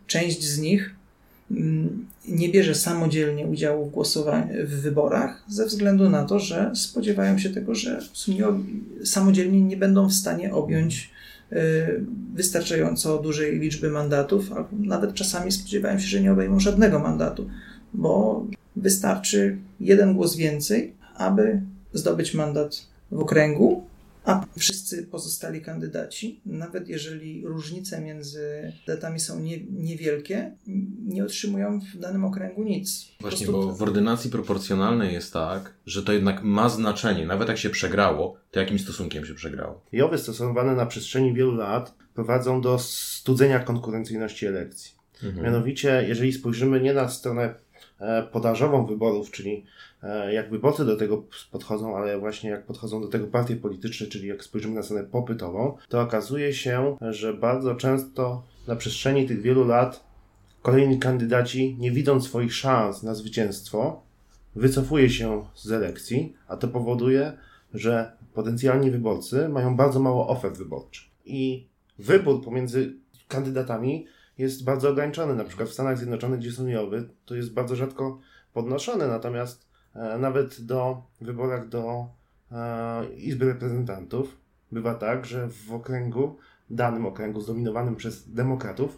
część 0.07 0.43
z 0.43 0.59
nich 0.59 0.95
mm, 1.51 2.05
nie 2.27 2.49
bierze 2.49 2.75
samodzielnie 2.75 3.47
udziału 3.47 3.85
w 3.85 3.91
głosowaniu 3.91 4.67
w 4.67 4.69
wyborach 4.69 5.43
ze 5.47 5.65
względu 5.65 6.09
na 6.09 6.25
to, 6.25 6.39
że 6.39 6.71
spodziewają 6.75 7.37
się 7.37 7.49
tego, 7.49 7.75
że 7.75 8.01
samodzielnie 9.03 9.61
nie 9.61 9.77
będą 9.77 10.07
w 10.07 10.13
stanie 10.13 10.53
objąć 10.53 11.11
y, 11.51 11.55
wystarczająco 12.33 13.17
dużej 13.17 13.59
liczby 13.59 13.89
mandatów, 13.89 14.53
albo 14.53 14.69
nawet 14.71 15.13
czasami 15.13 15.51
spodziewają 15.51 15.99
się, 15.99 16.07
że 16.07 16.21
nie 16.21 16.31
obejmą 16.31 16.59
żadnego 16.59 16.99
mandatu, 16.99 17.49
bo 17.93 18.45
wystarczy 18.75 19.57
jeden 19.79 20.13
głos 20.13 20.35
więcej, 20.35 20.93
aby 21.15 21.61
zdobyć 21.93 22.33
mandat 22.33 22.87
w 23.11 23.19
okręgu, 23.19 23.86
a 24.27 24.45
wszyscy 24.57 25.03
pozostali 25.03 25.61
kandydaci, 25.61 26.41
nawet 26.45 26.87
jeżeli 26.87 27.45
różnice 27.45 28.01
między 28.01 28.73
datami 28.87 29.19
są 29.19 29.39
nie, 29.39 29.63
niewielkie, 29.63 30.55
nie 31.05 31.23
otrzymują 31.23 31.79
w 31.79 31.99
danym 31.99 32.25
okręgu 32.25 32.63
nic. 32.63 33.07
Właśnie, 33.21 33.47
prostu 33.47 33.67
bo 33.67 33.75
w 33.75 33.81
ordynacji 33.81 34.31
proporcjonalnej 34.31 35.13
jest 35.13 35.33
tak, 35.33 35.73
że 35.85 36.03
to 36.03 36.13
jednak 36.13 36.43
ma 36.43 36.69
znaczenie. 36.69 37.25
Nawet 37.25 37.47
jak 37.47 37.57
się 37.57 37.69
przegrało, 37.69 38.37
to 38.51 38.59
jakim 38.59 38.79
stosunkiem 38.79 39.25
się 39.25 39.33
przegrało? 39.33 39.81
Jowy 39.91 40.17
stosowane 40.17 40.75
na 40.75 40.85
przestrzeni 40.85 41.33
wielu 41.33 41.55
lat 41.55 41.93
prowadzą 42.13 42.61
do 42.61 42.79
studzenia 42.79 43.59
konkurencyjności 43.59 44.45
elekcji. 44.45 44.97
Mhm. 45.23 45.45
Mianowicie, 45.45 46.05
jeżeli 46.07 46.33
spojrzymy 46.33 46.81
nie 46.81 46.93
na 46.93 47.09
stronę 47.09 47.55
podażową 48.31 48.85
wyborów, 48.85 49.31
czyli 49.31 49.65
e, 50.03 50.33
jak 50.33 50.49
wyborcy 50.49 50.85
do 50.85 50.97
tego 50.97 51.23
podchodzą, 51.51 51.97
ale 51.97 52.19
właśnie 52.19 52.49
jak 52.49 52.65
podchodzą 52.65 53.01
do 53.01 53.07
tego 53.07 53.27
partie 53.27 53.55
polityczne, 53.55 54.07
czyli 54.07 54.27
jak 54.27 54.43
spojrzymy 54.43 54.75
na 54.75 54.83
scenę 54.83 55.03
popytową, 55.03 55.77
to 55.89 56.01
okazuje 56.01 56.53
się, 56.53 56.97
że 57.01 57.33
bardzo 57.33 57.75
często 57.75 58.43
na 58.67 58.75
przestrzeni 58.75 59.27
tych 59.27 59.41
wielu 59.41 59.67
lat 59.67 60.03
kolejni 60.61 60.99
kandydaci, 60.99 61.75
nie 61.79 61.91
widząc 61.91 62.25
swoich 62.25 62.53
szans 62.53 63.03
na 63.03 63.15
zwycięstwo, 63.15 64.01
wycofuje 64.55 65.09
się 65.09 65.45
z 65.55 65.71
elekcji, 65.71 66.33
a 66.47 66.57
to 66.57 66.67
powoduje, 66.67 67.37
że 67.73 68.11
potencjalni 68.33 68.91
wyborcy 68.91 69.49
mają 69.49 69.75
bardzo 69.75 69.99
mało 69.99 70.27
ofert 70.27 70.57
wyborczych. 70.57 71.05
I 71.25 71.67
wybór 71.99 72.43
pomiędzy 72.43 72.93
kandydatami 73.27 74.05
jest 74.37 74.63
bardzo 74.63 74.89
ograniczony. 74.89 75.35
Na 75.35 75.43
przykład 75.43 75.69
w 75.69 75.73
Stanach 75.73 75.97
Zjednoczonych, 75.97 76.39
gdzie 76.39 76.51
są 76.51 76.67
jowy, 76.67 77.09
to 77.25 77.35
jest 77.35 77.53
bardzo 77.53 77.75
rzadko 77.75 78.19
podnoszone, 78.53 79.07
natomiast 79.07 79.67
e, 79.95 80.17
nawet 80.17 80.61
do 80.61 81.03
wyborach 81.21 81.69
do 81.69 82.07
e, 82.51 83.13
Izby 83.15 83.45
Reprezentantów 83.45 84.37
bywa 84.71 84.95
tak, 84.95 85.25
że 85.25 85.49
w 85.49 85.73
okręgu, 85.73 86.37
danym 86.69 87.05
okręgu 87.05 87.41
zdominowanym 87.41 87.95
przez 87.95 88.33
demokratów, 88.33 88.97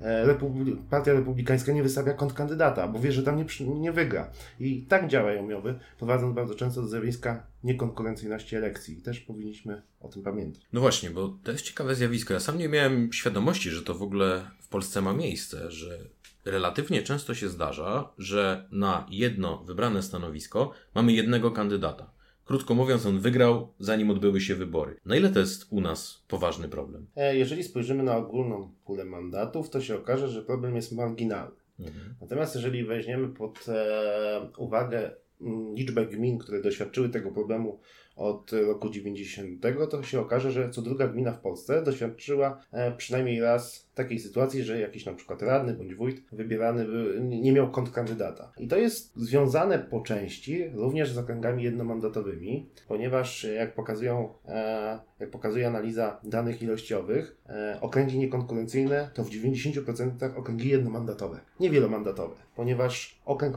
Republi 0.00 0.76
Partia 0.90 1.12
Republikańska 1.12 1.72
nie 1.72 1.82
wystawia 1.82 2.14
kontrkandydata, 2.14 2.88
bo 2.88 2.98
wie, 2.98 3.12
że 3.12 3.22
tam 3.22 3.36
nie, 3.36 3.66
nie 3.66 3.92
wygra. 3.92 4.30
I 4.60 4.82
tak 4.82 5.08
działają 5.08 5.46
miowy, 5.46 5.78
prowadząc 5.98 6.34
bardzo 6.34 6.54
często 6.54 6.82
do 6.82 6.88
zjawiska 6.88 7.46
niekonkurencyjności 7.64 8.56
elekcji. 8.56 8.98
I 8.98 9.02
też 9.02 9.20
powinniśmy 9.20 9.82
o 10.00 10.08
tym 10.08 10.22
pamiętać. 10.22 10.62
No 10.72 10.80
właśnie, 10.80 11.10
bo 11.10 11.38
to 11.44 11.52
jest 11.52 11.64
ciekawe 11.64 11.94
zjawisko. 11.94 12.34
Ja 12.34 12.40
sam 12.40 12.58
nie 12.58 12.68
miałem 12.68 13.12
świadomości, 13.12 13.70
że 13.70 13.82
to 13.82 13.94
w 13.94 14.02
ogóle 14.02 14.50
w 14.60 14.68
Polsce 14.68 15.02
ma 15.02 15.12
miejsce, 15.12 15.70
że 15.70 15.98
relatywnie 16.44 17.02
często 17.02 17.34
się 17.34 17.48
zdarza, 17.48 18.08
że 18.18 18.68
na 18.72 19.06
jedno 19.10 19.58
wybrane 19.58 20.02
stanowisko 20.02 20.72
mamy 20.94 21.12
jednego 21.12 21.50
kandydata. 21.50 22.15
Krótko 22.46 22.74
mówiąc, 22.74 23.06
on 23.06 23.18
wygrał, 23.18 23.72
zanim 23.78 24.10
odbyły 24.10 24.40
się 24.40 24.54
wybory. 24.54 24.96
Na 25.04 25.16
ile 25.16 25.30
to 25.30 25.40
jest 25.40 25.66
u 25.70 25.80
nas 25.80 26.24
poważny 26.28 26.68
problem? 26.68 27.06
E, 27.16 27.36
jeżeli 27.36 27.62
spojrzymy 27.62 28.02
na 28.02 28.16
ogólną 28.16 28.70
pulę 28.84 29.04
mandatów, 29.04 29.70
to 29.70 29.80
się 29.80 29.96
okaże, 29.96 30.28
że 30.28 30.42
problem 30.42 30.76
jest 30.76 30.92
marginalny. 30.92 31.56
Mhm. 31.78 32.14
Natomiast 32.20 32.54
jeżeli 32.54 32.84
weźmiemy 32.84 33.28
pod 33.28 33.68
e, 33.68 34.50
uwagę 34.58 35.10
mm, 35.40 35.74
liczbę 35.74 36.06
gmin, 36.06 36.38
które 36.38 36.62
doświadczyły 36.62 37.08
tego 37.08 37.30
problemu 37.30 37.80
od 38.16 38.52
roku 38.52 38.90
90, 38.90 39.62
to 39.90 40.02
się 40.02 40.20
okaże, 40.20 40.52
że 40.52 40.70
co 40.70 40.82
druga 40.82 41.08
gmina 41.08 41.32
w 41.32 41.40
Polsce 41.40 41.82
doświadczyła 41.82 42.60
e, 42.72 42.92
przynajmniej 42.92 43.40
raz 43.40 43.86
takiej 43.94 44.18
sytuacji, 44.18 44.62
że 44.62 44.80
jakiś 44.80 45.06
na 45.06 45.14
przykład 45.14 45.42
radny 45.42 45.74
bądź 45.74 45.94
wójt 45.94 46.22
wybierany 46.32 46.86
nie 47.20 47.52
miał 47.52 47.70
kontrkandydata. 47.70 48.52
I 48.58 48.68
to 48.68 48.76
jest 48.76 49.16
związane 49.16 49.78
po 49.78 50.00
części 50.00 50.68
również 50.68 51.12
z 51.12 51.18
okręgami 51.18 51.62
jednomandatowymi, 51.62 52.70
ponieważ 52.88 53.44
jak 53.44 53.74
pokazują, 53.74 54.28
e, 54.48 54.98
jak 55.20 55.30
pokazuje 55.30 55.66
analiza 55.66 56.20
danych 56.24 56.62
ilościowych, 56.62 57.36
e, 57.48 57.78
okręgi 57.80 58.18
niekonkurencyjne 58.18 59.10
to 59.14 59.24
w 59.24 59.30
90% 59.30 60.36
okręgi 60.36 60.68
jednomandatowe, 60.68 61.40
nie 61.60 61.70
wielomandatowe, 61.70 62.36
ponieważ 62.56 63.20
okręg 63.24 63.56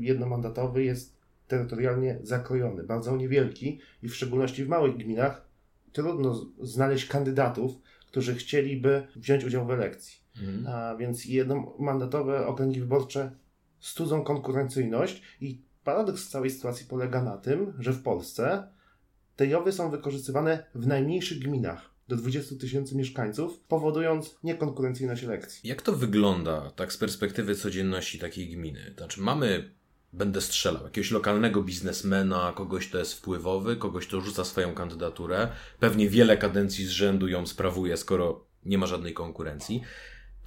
jednomandatowy 0.00 0.84
jest 0.84 1.17
terytorialnie 1.48 2.18
zakrojony, 2.22 2.84
bardzo 2.84 3.16
niewielki 3.16 3.80
i 4.02 4.08
w 4.08 4.16
szczególności 4.16 4.64
w 4.64 4.68
małych 4.68 4.96
gminach 4.96 5.48
trudno 5.92 6.46
znaleźć 6.62 7.06
kandydatów, 7.06 7.72
którzy 8.06 8.34
chcieliby 8.34 9.06
wziąć 9.16 9.44
udział 9.44 9.66
w 9.66 9.70
elekcji. 9.70 10.18
Mhm. 10.36 10.66
A 10.66 10.96
więc 10.96 11.24
jednomandatowe 11.24 12.46
okręgi 12.46 12.80
wyborcze 12.80 13.30
studzą 13.78 14.24
konkurencyjność 14.24 15.22
i 15.40 15.62
paradoks 15.84 16.28
całej 16.28 16.50
sytuacji 16.50 16.86
polega 16.86 17.22
na 17.22 17.36
tym, 17.36 17.74
że 17.78 17.92
w 17.92 18.02
Polsce 18.02 18.68
te 19.36 19.46
jowy 19.46 19.72
są 19.72 19.90
wykorzystywane 19.90 20.64
w 20.74 20.86
najmniejszych 20.86 21.38
gminach 21.38 21.90
do 22.08 22.16
20 22.16 22.56
tysięcy 22.56 22.96
mieszkańców, 22.96 23.60
powodując 23.60 24.38
niekonkurencyjność 24.42 25.24
elekcji. 25.24 25.68
Jak 25.68 25.82
to 25.82 25.92
wygląda 25.92 26.70
tak 26.70 26.92
z 26.92 26.96
perspektywy 26.96 27.54
codzienności 27.54 28.18
takiej 28.18 28.48
gminy? 28.48 28.94
Znaczy 28.96 29.20
mamy 29.20 29.70
będę 30.12 30.40
strzelał. 30.40 30.84
Jakiegoś 30.84 31.10
lokalnego 31.10 31.62
biznesmena, 31.62 32.52
kogoś, 32.56 32.88
kto 32.88 32.98
jest 32.98 33.14
wpływowy, 33.14 33.76
kogoś, 33.76 34.06
kto 34.06 34.20
rzuca 34.20 34.44
swoją 34.44 34.74
kandydaturę. 34.74 35.48
Pewnie 35.80 36.08
wiele 36.08 36.36
kadencji 36.36 36.86
z 36.86 36.90
rzędu 36.90 37.28
ją 37.28 37.46
sprawuje, 37.46 37.96
skoro 37.96 38.44
nie 38.64 38.78
ma 38.78 38.86
żadnej 38.86 39.14
konkurencji. 39.14 39.82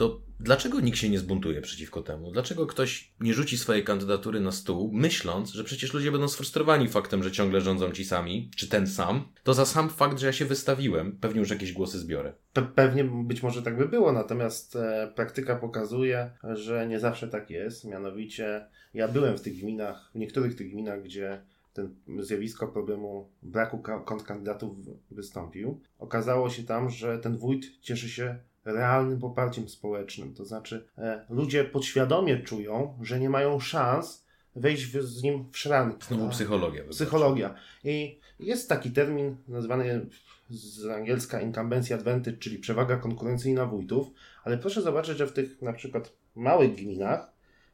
To 0.01 0.21
dlaczego 0.39 0.79
nikt 0.79 0.97
się 0.97 1.09
nie 1.09 1.19
zbuntuje 1.19 1.61
przeciwko 1.61 2.01
temu? 2.01 2.31
Dlaczego 2.31 2.67
ktoś 2.67 3.13
nie 3.19 3.33
rzuci 3.33 3.57
swojej 3.57 3.83
kandydatury 3.83 4.39
na 4.39 4.51
stół, 4.51 4.91
myśląc, 4.93 5.51
że 5.51 5.63
przecież 5.63 5.93
ludzie 5.93 6.11
będą 6.11 6.27
sfrustrowani 6.27 6.87
faktem, 6.87 7.23
że 7.23 7.31
ciągle 7.31 7.61
rządzą 7.61 7.91
ci 7.91 8.05
sami, 8.05 8.51
czy 8.55 8.69
ten 8.69 8.87
sam? 8.87 9.27
To 9.43 9.53
za 9.53 9.65
sam 9.65 9.89
fakt, 9.89 10.19
że 10.19 10.27
ja 10.27 10.33
się 10.33 10.45
wystawiłem, 10.45 11.17
pewnie 11.17 11.39
już 11.39 11.49
jakieś 11.49 11.73
głosy 11.73 11.99
zbiorę. 11.99 12.33
Pe 12.53 12.61
pewnie 12.61 13.03
być 13.03 13.43
może 13.43 13.63
tak 13.63 13.77
by 13.77 13.87
było, 13.87 14.11
natomiast 14.11 14.75
e, 14.75 15.11
praktyka 15.15 15.55
pokazuje, 15.55 16.31
że 16.43 16.87
nie 16.87 16.99
zawsze 16.99 17.27
tak 17.27 17.49
jest. 17.49 17.85
Mianowicie 17.85 18.65
ja 18.93 19.07
byłem 19.07 19.37
w 19.37 19.41
tych 19.41 19.57
gminach, 19.57 20.11
w 20.15 20.17
niektórych 20.17 20.55
tych 20.55 20.71
gminach, 20.71 21.03
gdzie 21.03 21.41
ten 21.73 21.95
zjawisko 22.19 22.67
problemu 22.67 23.29
braku 23.43 23.83
kontrkandydatów 24.05 24.77
wystąpił. 25.11 25.79
Okazało 25.99 26.49
się 26.49 26.63
tam, 26.63 26.89
że 26.89 27.19
ten 27.19 27.37
wójt 27.37 27.81
cieszy 27.81 28.09
się 28.09 28.39
realnym 28.65 29.19
poparciem 29.19 29.69
społecznym. 29.69 30.33
To 30.33 30.45
znaczy, 30.45 30.87
e, 30.97 31.25
ludzie 31.29 31.63
podświadomie 31.63 32.39
czują, 32.39 32.97
że 33.01 33.19
nie 33.19 33.29
mają 33.29 33.59
szans 33.59 34.25
wejść 34.55 34.85
w, 34.85 35.03
z 35.03 35.23
nim 35.23 35.45
w 35.51 35.57
szranki. 35.57 36.07
Znowu 36.07 36.29
psychologia. 36.29 36.83
Psychologia. 36.89 37.55
I 37.83 38.19
jest 38.39 38.69
taki 38.69 38.91
termin 38.91 39.35
nazwany 39.47 40.05
z 40.49 40.85
angielska 40.85 41.41
incumbency 41.41 41.93
advantage, 41.93 42.37
czyli 42.37 42.57
przewaga 42.57 42.97
konkurencyjna 42.97 43.65
wójtów, 43.65 44.07
ale 44.43 44.57
proszę 44.57 44.81
zobaczyć, 44.81 45.17
że 45.17 45.27
w 45.27 45.33
tych 45.33 45.61
na 45.61 45.73
przykład 45.73 46.13
małych 46.35 46.75
gminach 46.75 47.31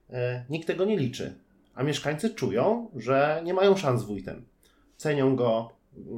e, 0.10 0.46
nikt 0.50 0.68
tego 0.68 0.86
nie 0.86 0.98
liczy, 0.98 1.36
a 1.76 1.84
mieszkańcy 1.84 2.30
czują, 2.30 2.92
że 2.96 3.42
nie 3.46 3.54
mają 3.54 3.78
szans 3.78 4.02
z 4.02 4.06
wójtem. 4.06 4.46
Cenią 4.98 5.36
go, 5.36 5.72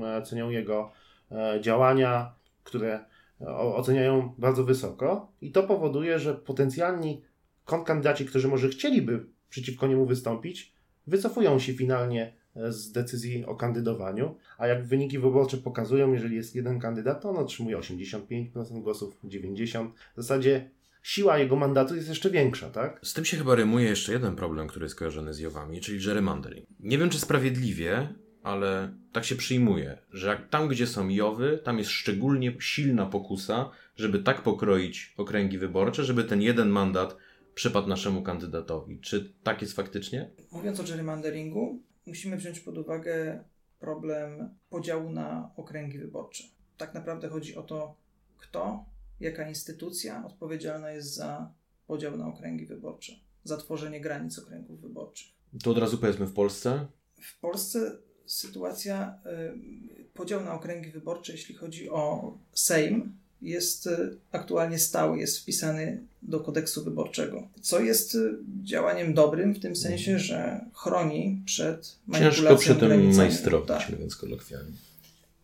e, 0.04 0.22
cenią 0.22 0.50
jego 0.50 0.92
e, 1.32 1.62
działania, 1.62 2.34
które 2.64 3.06
oceniają 3.48 4.34
bardzo 4.38 4.64
wysoko 4.64 5.32
i 5.42 5.52
to 5.52 5.64
powoduje, 5.64 6.20
że 6.20 6.34
potencjalni 6.34 7.22
kontrkandydaci, 7.66 8.26
którzy 8.26 8.48
może 8.48 8.70
chcieliby 8.70 9.26
przeciwko 9.50 9.88
niemu 9.88 10.06
wystąpić, 10.06 10.74
wycofują 11.08 11.60
się 11.60 11.74
finalnie 11.74 12.34
e, 12.56 12.72
z 12.72 12.92
decyzji 12.92 13.46
o 13.46 13.56
kandydowaniu, 13.56 14.36
a 14.58 14.68
jak 14.68 14.86
wyniki 14.86 15.20
wyborcze 15.20 15.58
pokazują, 15.58 16.14
jeżeli 16.14 16.36
jest 16.36 16.56
jeden 16.56 16.80
kandydat, 16.80 17.22
to 17.22 17.30
on 17.30 17.38
otrzymuje 17.38 17.78
85% 17.78 18.82
głosów, 18.82 19.18
90%. 19.24 19.90
W 20.18 20.22
zasadzie 20.22 20.70
siła 21.04 21.38
jego 21.38 21.56
mandatu 21.56 21.96
jest 21.96 22.10
jeszcze 22.10 22.30
większa, 22.30 22.70
tak? 22.70 23.00
Z 23.04 23.14
tym 23.14 23.26
się 23.26 23.38
chyba 23.38 23.56
rymuje 23.56 23.86
jeszcze 23.86 24.14
jeden 24.14 24.36
problem, 24.36 24.68
który 24.68 24.86
jest 24.86 24.96
kojarzony 24.96 25.34
z 25.34 25.40
Jowami, 25.40 25.82
czyli 25.82 26.06
gerrymandering. 26.06 26.66
Nie 26.80 26.98
wiem, 26.98 27.10
czy 27.10 27.20
sprawiedliwie, 27.20 28.14
ale 28.50 28.94
tak 29.12 29.26
się 29.26 29.36
przyjmuje, 29.36 29.98
że 30.12 30.28
jak 30.28 30.50
tam, 30.50 30.68
gdzie 30.68 30.88
są 30.88 31.10
Jowy, 31.10 31.60
tam 31.64 31.78
jest 31.78 31.90
szczególnie 31.90 32.54
silna 32.60 33.06
pokusa, 33.06 33.70
żeby 33.96 34.20
tak 34.20 34.44
pokroić 34.44 35.14
okręgi 35.18 35.58
wyborcze, 35.58 36.04
żeby 36.04 36.24
ten 36.24 36.42
jeden 36.42 36.70
mandat 36.70 37.18
przypadł 37.56 37.88
naszemu 37.88 38.22
kandydatowi. 38.22 39.00
Czy 39.00 39.34
tak 39.44 39.62
jest 39.62 39.74
faktycznie? 39.74 40.30
Mówiąc 40.52 40.80
o 40.80 40.84
gerrymanderingu, 40.84 41.84
musimy 42.06 42.38
wziąć 42.38 42.60
pod 42.60 42.78
uwagę 42.78 43.44
problem 43.80 44.50
podziału 44.70 45.10
na 45.10 45.52
okręgi 45.56 46.00
wyborcze. 46.00 46.44
Tak 46.78 46.94
naprawdę 46.94 47.30
chodzi 47.30 47.56
o 47.56 47.64
to, 47.64 47.96
kto, 48.38 48.86
jaka 49.20 49.50
instytucja 49.50 50.26
odpowiedzialna 50.26 50.92
jest 50.92 51.16
za 51.16 51.54
podział 51.88 52.18
na 52.18 52.28
okręgi 52.28 52.66
wyborcze, 52.66 53.14
za 53.44 53.58
tworzenie 53.58 54.02
granic 54.02 54.40
okręgów 54.40 54.82
wyborczych. 54.82 55.28
To 55.64 55.72
od 55.72 55.78
razu 55.78 55.98
powiedzmy 55.98 56.26
w 56.26 56.34
Polsce. 56.34 56.88
W 57.22 57.40
Polsce 57.40 58.09
sytuacja, 58.30 59.20
y, 59.26 60.04
podział 60.14 60.44
na 60.44 60.54
okręgi 60.54 60.92
wyborcze, 60.92 61.32
jeśli 61.32 61.56
chodzi 61.56 61.90
o 61.90 62.34
Sejm, 62.54 63.14
jest 63.42 63.88
y, 63.88 64.18
aktualnie 64.32 64.80
stały, 64.80 65.20
jest 65.20 65.40
wpisany 65.40 66.04
do 66.22 66.40
kodeksu 66.40 66.84
wyborczego, 66.84 67.48
co 67.62 67.80
jest 67.80 68.16
y, 68.16 68.38
działaniem 68.64 69.14
dobrym 69.14 69.54
w 69.54 69.60
tym 69.60 69.76
sensie, 69.76 70.20
że 70.20 70.66
chroni 70.74 71.42
przed 71.46 71.96
manipulacją 72.08 72.44
Ciężko 72.44 72.56
przy 72.58 72.76
tym 72.76 73.16
majstrować, 73.16 73.68
tak. 73.68 73.90
mówiąc 73.90 74.16
kolokwialnie. 74.16 74.78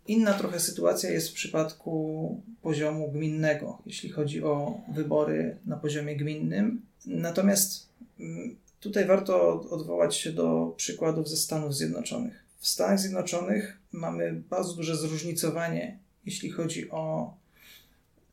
Inna 0.07 0.33
trochę 0.33 0.59
sytuacja 0.59 1.09
jest 1.09 1.29
w 1.29 1.33
przypadku 1.33 2.41
poziomu 2.61 3.11
gminnego, 3.11 3.81
jeśli 3.85 4.09
chodzi 4.09 4.43
o 4.43 4.81
wybory 4.93 5.57
na 5.65 5.77
poziomie 5.77 6.15
gminnym. 6.15 6.81
Natomiast 7.05 7.89
mm, 8.19 8.55
tutaj 8.79 9.05
warto 9.05 9.61
odwołać 9.69 10.15
się 10.15 10.31
do 10.31 10.73
przykładów 10.77 11.29
ze 11.29 11.37
Stanów 11.37 11.75
Zjednoczonych. 11.75 12.44
W 12.65 12.67
Stanach 12.67 12.99
Zjednoczonych 12.99 13.77
mamy 13.91 14.43
bardzo 14.49 14.73
duże 14.73 14.97
zróżnicowanie, 14.97 15.99
jeśli 16.25 16.49
chodzi 16.49 16.91
o 16.91 17.33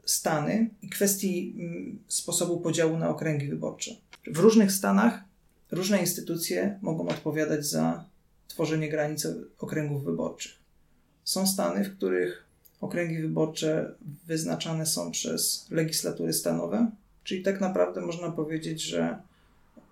Stany 0.05 0.71
i 0.83 0.89
kwestii 0.89 1.55
mm, 1.59 1.99
sposobu 2.09 2.61
podziału 2.61 2.99
na 2.99 3.09
okręgi 3.09 3.49
wyborcze. 3.49 3.91
W 4.27 4.39
różnych 4.39 4.73
stanach 4.73 5.21
różne 5.71 6.01
instytucje 6.01 6.79
mogą 6.83 7.09
odpowiadać 7.09 7.67
za 7.67 8.05
tworzenie 8.49 8.89
granic 8.89 9.27
okręgów 9.59 10.05
wyborczych. 10.05 10.53
Są 11.25 11.47
stany, 11.47 11.85
w 11.85 11.97
których 11.97 12.45
okręgi 12.81 13.23
wyborcze 13.23 13.95
wyznaczane 14.27 14.87
są 14.87 15.11
przez 15.11 15.67
legislatury 15.71 16.33
stanowe, 16.33 16.91
czyli 17.25 17.43
tak 17.43 17.61
naprawdę 17.61 18.01
można 18.01 18.31
powiedzieć, 18.31 18.83
że 18.83 19.19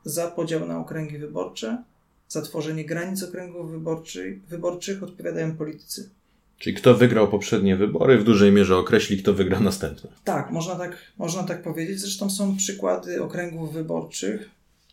za 0.05 0.31
podział 0.31 0.67
na 0.67 0.79
okręgi 0.79 1.19
wyborcze, 1.19 1.83
za 2.31 2.43
tworzenie 2.43 2.85
granic 2.85 3.23
okręgów 3.23 3.71
wyborczych, 3.71 4.47
wyborczych 4.47 5.03
odpowiadają 5.03 5.57
politycy. 5.57 6.11
Czyli 6.59 6.77
kto 6.77 6.95
wygrał 6.95 7.31
poprzednie 7.31 7.77
wybory, 7.77 8.19
w 8.19 8.25
dużej 8.25 8.53
mierze 8.53 8.77
określi, 8.77 9.23
kto 9.23 9.35
wygra 9.35 9.61
następne. 9.61 10.11
Tak, 10.25 10.51
można 10.51 10.77
tak, 10.77 10.97
można 11.19 11.43
tak 11.43 11.63
powiedzieć. 11.63 12.01
Zresztą 12.01 12.31
są 12.31 12.57
przykłady 12.57 13.23
okręgów 13.23 13.73
wyborczych, 13.73 14.51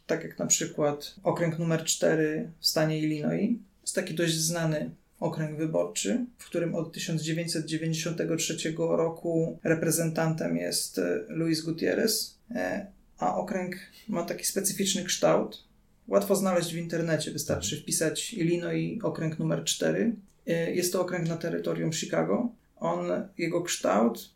tak 0.08 0.24
jak 0.24 0.40
na 0.40 0.46
przykład 0.46 1.16
okręg 1.24 1.60
numer 1.60 1.84
4 1.84 2.52
w 2.60 2.68
stanie 2.68 3.00
Illinois. 3.00 3.52
Jest 3.82 3.96
taki 3.96 4.14
dość 4.14 4.34
znany 4.34 4.92
okręg 5.20 5.58
wyborczy, 5.58 6.26
w 6.38 6.46
którym 6.46 6.76
od 6.76 6.94
1993 6.94 8.74
roku 8.78 9.60
reprezentantem 9.64 10.58
jest 10.58 11.00
e, 11.00 11.20
Luis 11.30 11.62
Gutierrez, 11.62 12.38
e, 12.52 12.88
a 13.20 13.36
okręg 13.36 13.76
ma 14.08 14.24
taki 14.24 14.46
specyficzny 14.46 15.04
kształt. 15.04 15.67
Łatwo 16.08 16.36
znaleźć 16.36 16.74
w 16.74 16.78
internecie, 16.78 17.32
wystarczy 17.32 17.82
wpisać 17.82 18.34
Illinois 18.34 19.04
okręg 19.04 19.40
numer 19.40 19.64
4 19.64 20.16
E, 20.48 20.72
jest 20.74 20.94
to 20.94 21.02
okręg 21.02 21.28
na 21.28 21.38
terytorium 21.38 21.94
Chicago. 21.94 22.50
On, 22.76 23.06
jego 23.38 23.62
kształt 23.62 24.30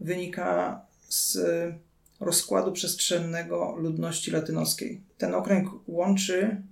wynika 0.00 0.80
z 1.08 1.38
rozkładu 2.20 2.72
przestrzennego 2.72 3.76
ludności 3.76 4.30
latynoskiej. 4.30 5.00
Ten 5.18 5.34
okręg 5.34 5.68
łączy 5.86 6.62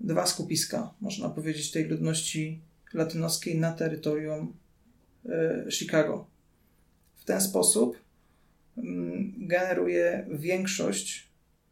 dwa 0.00 0.26
skupiska, 0.26 0.94
można 1.00 1.28
powiedzieć, 1.28 1.70
tej 1.70 1.84
ludności 1.84 2.60
latynoskiej 2.94 3.58
na 3.58 3.72
terytorium 3.72 4.56
e, 5.28 5.64
Chicago. 5.70 6.26
W 7.16 7.24
ten 7.24 7.40
sposób 7.40 7.98
mm, 8.76 9.34
generuje 9.38 10.26
większość 10.30 11.28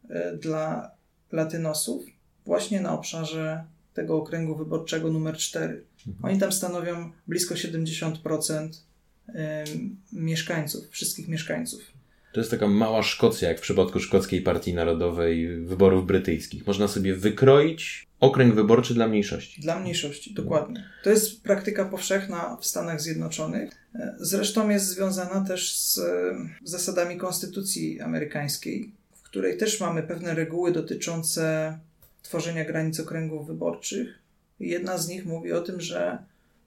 e, 0.09 0.37
dla 0.37 0.91
latynosów 1.31 2.05
właśnie 2.49 2.81
na 2.81 2.93
obszarze 2.93 3.63
tego 3.93 4.17
okręgu 4.17 4.55
wyborczego 4.55 5.11
numer 5.11 5.37
4. 5.37 5.83
Mhm. 6.07 6.25
Oni 6.25 6.39
tam 6.39 6.51
stanowią 6.51 7.11
blisko 7.27 7.55
70% 7.55 8.69
mieszkańców, 10.13 10.89
wszystkich 10.89 11.27
mieszkańców. 11.27 11.81
To 12.33 12.39
jest 12.39 12.51
taka 12.51 12.67
mała 12.67 13.03
Szkocja, 13.03 13.49
jak 13.49 13.57
w 13.57 13.61
przypadku 13.61 13.99
Szkockiej 13.99 14.41
Partii 14.41 14.73
Narodowej 14.73 15.57
wyborów 15.65 16.07
brytyjskich. 16.07 16.67
Można 16.67 16.87
sobie 16.87 17.15
wykroić 17.15 18.07
okręg 18.19 18.55
wyborczy 18.55 18.93
dla 18.93 19.07
mniejszości. 19.07 19.61
Dla 19.61 19.79
mniejszości, 19.79 20.33
dokładnie. 20.33 20.89
To 21.03 21.09
jest 21.09 21.43
praktyka 21.43 21.85
powszechna 21.85 22.57
w 22.61 22.65
Stanach 22.65 23.01
Zjednoczonych. 23.01 23.71
Zresztą 24.19 24.69
jest 24.69 24.87
związana 24.87 25.45
też 25.45 25.77
z 25.77 26.01
zasadami 26.63 27.17
konstytucji 27.17 28.01
amerykańskiej, 28.01 28.91
w 29.13 29.21
której 29.21 29.57
też 29.57 29.79
mamy 29.79 30.03
pewne 30.03 30.33
reguły 30.33 30.71
dotyczące 30.71 31.79
tworzenia 32.21 32.65
granic 32.65 32.99
okręgów 32.99 33.47
wyborczych. 33.47 34.19
Jedna 34.59 34.97
z 34.97 35.07
nich 35.07 35.25
mówi 35.25 35.51
o 35.51 35.61
tym, 35.61 35.81
że 35.81 36.17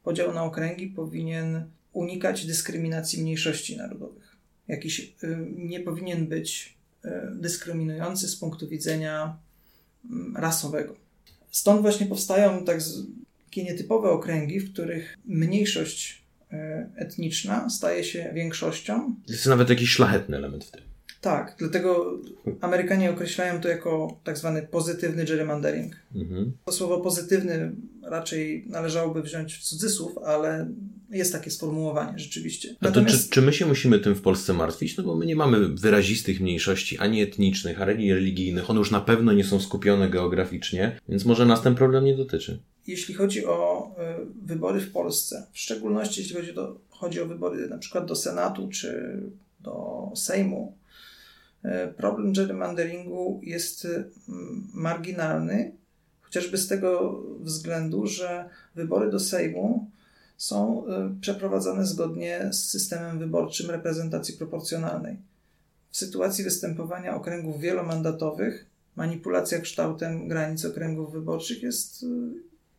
podział 0.05 0.35
na 0.35 0.45
okręgi 0.45 0.87
powinien 0.87 1.65
unikać 1.93 2.47
dyskryminacji 2.47 3.23
mniejszości 3.23 3.77
narodowych. 3.77 4.37
Jakiś 4.69 5.01
y, 5.01 5.39
nie 5.57 5.81
powinien 5.81 6.27
być 6.27 6.77
y, 7.05 7.11
dyskryminujący 7.35 8.29
z 8.29 8.37
punktu 8.37 8.69
widzenia 8.69 9.37
y, 10.05 10.09
rasowego. 10.37 10.97
Stąd 11.51 11.83
właśnie 11.83 12.07
powstają 12.07 12.65
tak 12.65 12.81
takie 13.53 13.65
nietypowe 13.65 14.11
okręgi, 14.11 14.61
w 14.61 14.73
których 14.73 15.19
mniejszość 15.25 16.23
y, 16.53 16.57
etniczna 16.97 17.71
staje 17.71 18.05
się 18.05 18.31
większością. 18.35 19.15
Jest 19.29 19.47
nawet 19.47 19.71
jakiś 19.71 19.91
szlachetny 19.91 20.37
element 20.37 20.65
w 20.65 20.71
tym. 20.71 20.92
Tak, 21.23 21.55
dlatego 21.59 22.19
Amerykanie 22.61 23.11
określają 23.11 23.61
to 23.61 23.69
jako 23.69 24.21
tak 24.25 24.39
zwany 24.39 24.63
pozytywny 24.63 25.25
gerrymandering. 25.25 25.97
Mhm. 26.15 26.53
To 26.65 26.73
słowo 26.73 27.01
pozytywny 27.01 27.73
raczej 28.03 28.65
należałoby 28.69 29.23
wziąć 29.23 29.55
w 29.55 29.63
cudzysłów, 29.63 30.19
ale 30.19 30.69
jest 31.11 31.33
takie 31.33 31.51
sformułowanie 31.51 32.19
rzeczywiście. 32.19 32.77
A 32.81 32.91
to 32.91 33.05
czy, 33.05 33.29
czy 33.29 33.43
my 33.43 33.53
się 33.53 33.67
musimy 33.67 33.99
tym 33.99 34.15
w 34.15 34.21
Polsce 34.21 34.53
martwić? 34.53 34.97
No 34.97 35.05
bo 35.05 35.17
my 35.17 35.27
nie 35.27 35.37
mamy 35.37 35.69
wyrazistych 35.69 36.41
mniejszości 36.41 36.99
ani 36.99 37.23
etnicznych, 37.23 37.83
ani 37.83 38.15
religijnych. 38.15 38.71
One 38.71 38.79
już 38.79 38.91
na 38.91 39.01
pewno 39.01 39.33
nie 39.33 39.45
są 39.45 39.61
skupione 39.61 40.11
geograficznie, 40.11 41.01
więc 41.09 41.25
może 41.25 41.47
nas 41.47 41.63
ten 41.63 41.75
problem 41.75 42.05
nie 42.05 42.17
dotyczy. 42.17 42.59
Jeśli 42.87 43.15
chodzi 43.15 43.47
o 43.47 43.91
y, 44.23 44.47
wybory 44.47 44.81
w 44.81 44.93
Polsce, 44.93 45.47
w 45.53 45.59
szczególności 45.59 46.21
jeśli 46.21 46.37
chodzi, 46.37 46.55
do, 46.55 46.79
chodzi 46.91 47.21
o 47.21 47.27
wybory 47.27 47.69
na 47.69 47.79
przykład 47.79 48.07
do 48.07 48.17
Senatu 48.17 48.69
czy 48.69 49.21
do 49.61 50.09
Sejmu, 50.15 50.82
problem 51.97 52.33
gerrymanderingu 52.33 53.41
jest 53.43 53.85
mm, 53.85 54.69
marginalny, 54.75 55.73
chociażby 56.33 56.59
z 56.59 56.69
tego 56.69 57.23
względu, 57.41 58.07
że 58.07 58.49
wybory 58.75 59.11
do 59.11 59.21
Sejmu 59.21 59.91
są 60.37 60.87
e, 60.87 61.15
przeprowadzane 61.21 61.87
zgodnie 61.87 62.49
z 62.53 62.71
systemem 62.71 63.19
wyborczym 63.19 63.71
reprezentacji 63.71 64.35
proporcjonalnej. 64.35 65.17
W 65.91 65.97
sytuacji 65.97 66.45
występowania 66.45 67.17
okręgów 67.17 67.61
wielomandatowych 67.61 68.67
manipulacja 68.97 69.61
kształtem 69.61 70.29
granic 70.29 70.65
okręgów 70.65 71.13
wyborczych 71.13 71.63
jest 71.63 72.03
e, 72.03 72.07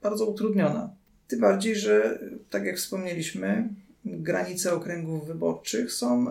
bardzo 0.02 0.26
utrudniona. 0.26 0.90
Tym 1.28 1.40
bardziej, 1.40 1.76
że 1.76 2.20
tak 2.50 2.66
jak 2.66 2.78
wspomnieliśmy, 2.78 3.70
granice 4.06 4.74
okręgów 4.74 5.28
wyborczych 5.28 5.94
są 5.94 6.26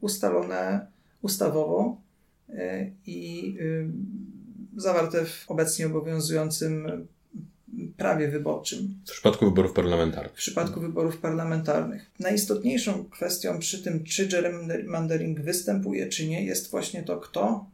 ustalone 0.00 0.86
ustawowo 1.22 2.00
e, 2.48 2.90
i 3.06 3.54
e, 3.60 4.80
zawarte 4.80 5.24
w 5.24 5.44
obecnie 5.48 5.86
obowiązującym 5.86 7.06
prawie 7.96 8.28
wyborczym. 8.28 8.94
W 9.06 9.10
przypadku 9.10 9.44
wyborów 9.44 9.72
parlamentarnych. 9.72 10.32
W 10.32 10.36
przypadku 10.36 10.80
wyborów 10.80 11.18
parlamentarnych. 11.18 12.10
Najistotniejszą 12.20 13.04
kwestią 13.04 13.58
przy 13.58 13.82
tym, 13.82 14.04
czy 14.04 14.26
gerrymandering 14.26 15.40
występuje, 15.40 16.08
czy 16.08 16.28
nie, 16.28 16.44
jest 16.44 16.70
właśnie 16.70 17.02
to, 17.02 17.16
kto 17.16 17.66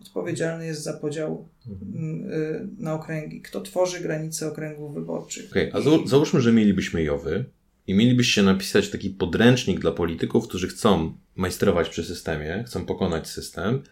odpowiedzialny 0.00 0.66
jest 0.66 0.82
za 0.82 0.92
podział 0.92 1.48
mhm. 1.68 2.32
e, 2.32 2.82
na 2.82 2.94
okręgi, 2.94 3.40
kto 3.40 3.60
tworzy 3.60 4.00
granice 4.00 4.48
okręgów 4.48 4.94
wyborczych. 4.94 5.50
Okay, 5.50 5.70
a 5.72 6.08
załóżmy, 6.08 6.40
że 6.40 6.52
mielibyśmy 6.52 7.02
JOWY 7.02 7.44
i 7.86 7.94
mielibyście 7.94 8.42
napisać 8.42 8.90
taki 8.90 9.10
podręcznik 9.10 9.80
dla 9.80 9.92
polityków, 9.92 10.48
którzy 10.48 10.68
chcą 10.68 11.18
majstrować 11.36 11.88
przy 11.88 12.04
systemie, 12.04 12.64
chcą 12.66 12.86
pokonać 12.86 13.28
system 13.28 13.82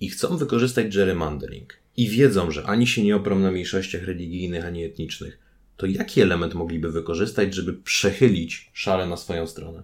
i 0.00 0.10
chcą 0.10 0.36
wykorzystać 0.36 0.94
gerrymandering 0.96 1.74
i 1.96 2.08
wiedzą, 2.08 2.50
że 2.50 2.64
ani 2.66 2.86
się 2.86 3.02
nie 3.02 3.16
oprą 3.16 3.38
na 3.38 3.50
mniejszościach 3.50 4.04
religijnych, 4.04 4.64
ani 4.64 4.84
etnicznych, 4.84 5.38
to 5.76 5.86
jaki 5.86 6.22
element 6.22 6.54
mogliby 6.54 6.92
wykorzystać, 6.92 7.54
żeby 7.54 7.74
przechylić 7.74 8.70
szale 8.72 9.06
na 9.06 9.16
swoją 9.16 9.46
stronę? 9.46 9.82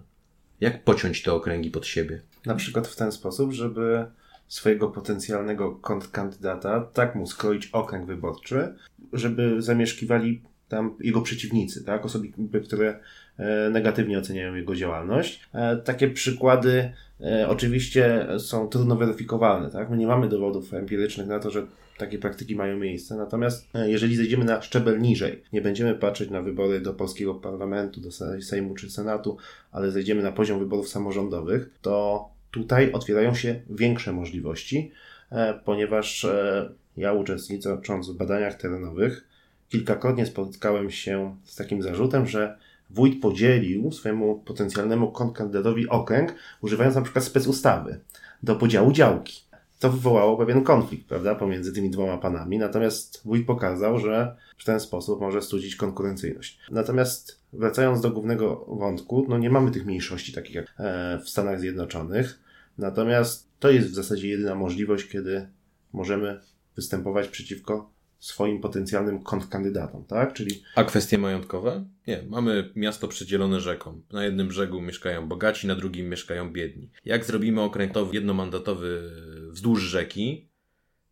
Jak 0.61 0.83
pociąć 0.83 1.21
te 1.21 1.33
okręgi 1.33 1.71
pod 1.71 1.87
siebie? 1.87 2.21
Na 2.45 2.55
przykład 2.55 2.87
w 2.87 2.95
ten 2.95 3.11
sposób, 3.11 3.53
żeby 3.53 4.05
swojego 4.47 4.87
potencjalnego 4.87 5.75
kontrkandydata 5.75 6.81
tak 6.81 7.15
mu 7.15 7.27
skroić 7.27 7.69
okręg 7.71 8.05
wyborczy, 8.05 8.75
żeby 9.13 9.61
zamieszkiwali 9.61 10.41
tam 10.69 10.95
jego 10.99 11.21
przeciwnicy, 11.21 11.83
tak? 11.83 12.05
Osoby, 12.05 12.27
które 12.63 12.99
e, 13.37 13.69
negatywnie 13.69 14.19
oceniają 14.19 14.55
jego 14.55 14.75
działalność. 14.75 15.41
E, 15.53 15.77
takie 15.77 16.07
przykłady 16.07 16.93
e, 17.21 17.49
oczywiście 17.49 18.27
są 18.39 18.67
trudno 18.67 18.95
weryfikowalne, 18.95 19.69
tak? 19.71 19.89
My 19.89 19.97
nie 19.97 20.07
mamy 20.07 20.29
dowodów 20.29 20.73
empirycznych 20.73 21.27
na 21.27 21.39
to, 21.39 21.51
że 21.51 21.65
takie 21.97 22.19
praktyki 22.19 22.55
mają 22.55 22.77
miejsce. 22.77 23.15
Natomiast 23.15 23.69
jeżeli 23.85 24.15
zejdziemy 24.15 24.45
na 24.45 24.61
szczebel 24.61 25.01
niżej, 25.01 25.43
nie 25.53 25.61
będziemy 25.61 25.95
patrzeć 25.95 26.29
na 26.29 26.41
wybory 26.41 26.81
do 26.81 26.93
polskiego 26.93 27.35
parlamentu, 27.35 28.01
do 28.01 28.09
Sejmu 28.41 28.73
czy 28.73 28.91
Senatu, 28.91 29.37
ale 29.71 29.91
zejdziemy 29.91 30.23
na 30.23 30.31
poziom 30.31 30.59
wyborów 30.59 30.89
samorządowych, 30.89 31.69
to 31.81 32.25
tutaj 32.51 32.91
otwierają 32.91 33.35
się 33.35 33.61
większe 33.69 34.13
możliwości, 34.13 34.91
ponieważ 35.65 36.27
ja 36.97 37.13
uczestnicząc 37.13 38.09
w 38.09 38.17
badaniach 38.17 38.55
terenowych, 38.55 39.27
kilkakrotnie 39.73 40.25
spotkałem 40.25 40.91
się 40.91 41.37
z 41.43 41.55
takim 41.55 41.81
zarzutem, 41.81 42.27
że 42.27 42.57
wójt 42.89 43.21
podzielił 43.21 43.91
swojemu 43.91 44.39
potencjalnemu 44.39 45.11
kontrkandydatowi 45.11 45.89
okręg, 45.89 46.35
używając 46.61 46.95
na 46.95 47.01
przykład 47.01 47.25
specustawy 47.25 47.99
do 48.43 48.55
podziału 48.55 48.91
działki. 48.91 49.43
To 49.79 49.89
wywołało 49.89 50.37
pewien 50.37 50.63
konflikt, 50.63 51.07
prawda, 51.07 51.35
pomiędzy 51.35 51.73
tymi 51.73 51.89
dwoma 51.89 52.17
panami, 52.17 52.57
natomiast 52.57 53.21
wójt 53.25 53.47
pokazał, 53.47 53.99
że 53.99 54.35
w 54.57 54.65
ten 54.65 54.79
sposób 54.79 55.21
może 55.21 55.41
studzić 55.41 55.75
konkurencyjność. 55.75 56.59
Natomiast 56.71 57.39
wracając 57.53 58.01
do 58.01 58.11
głównego 58.11 58.65
wątku, 58.67 59.25
no 59.29 59.37
nie 59.37 59.49
mamy 59.49 59.71
tych 59.71 59.85
mniejszości 59.85 60.33
takich 60.33 60.55
jak 60.55 60.73
e, 60.79 61.19
w 61.23 61.29
Stanach 61.29 61.59
Zjednoczonych, 61.59 62.39
natomiast 62.77 63.49
to 63.59 63.71
jest 63.71 63.89
w 63.89 63.95
zasadzie 63.95 64.27
jedyna 64.27 64.55
możliwość, 64.55 65.09
kiedy 65.09 65.47
możemy 65.93 66.39
występować 66.75 67.27
przeciwko 67.27 67.93
swoim 68.23 68.61
potencjalnym 68.61 69.23
kontrkandydatom, 69.23 70.05
tak? 70.05 70.33
Czyli... 70.33 70.63
A 70.75 70.83
kwestie 70.83 71.17
majątkowe? 71.17 71.85
Nie, 72.07 72.23
mamy 72.29 72.71
miasto 72.75 73.07
przedzielone 73.07 73.61
rzeką. 73.61 74.01
Na 74.11 74.25
jednym 74.25 74.47
brzegu 74.47 74.81
mieszkają 74.81 75.27
bogaci, 75.27 75.67
na 75.67 75.75
drugim 75.75 76.09
mieszkają 76.09 76.53
biedni. 76.53 76.89
Jak 77.05 77.25
zrobimy 77.25 77.61
okręgowy 77.61 78.15
jednomandatowy 78.15 79.11
wzdłuż 79.49 79.81
rzeki, 79.81 80.49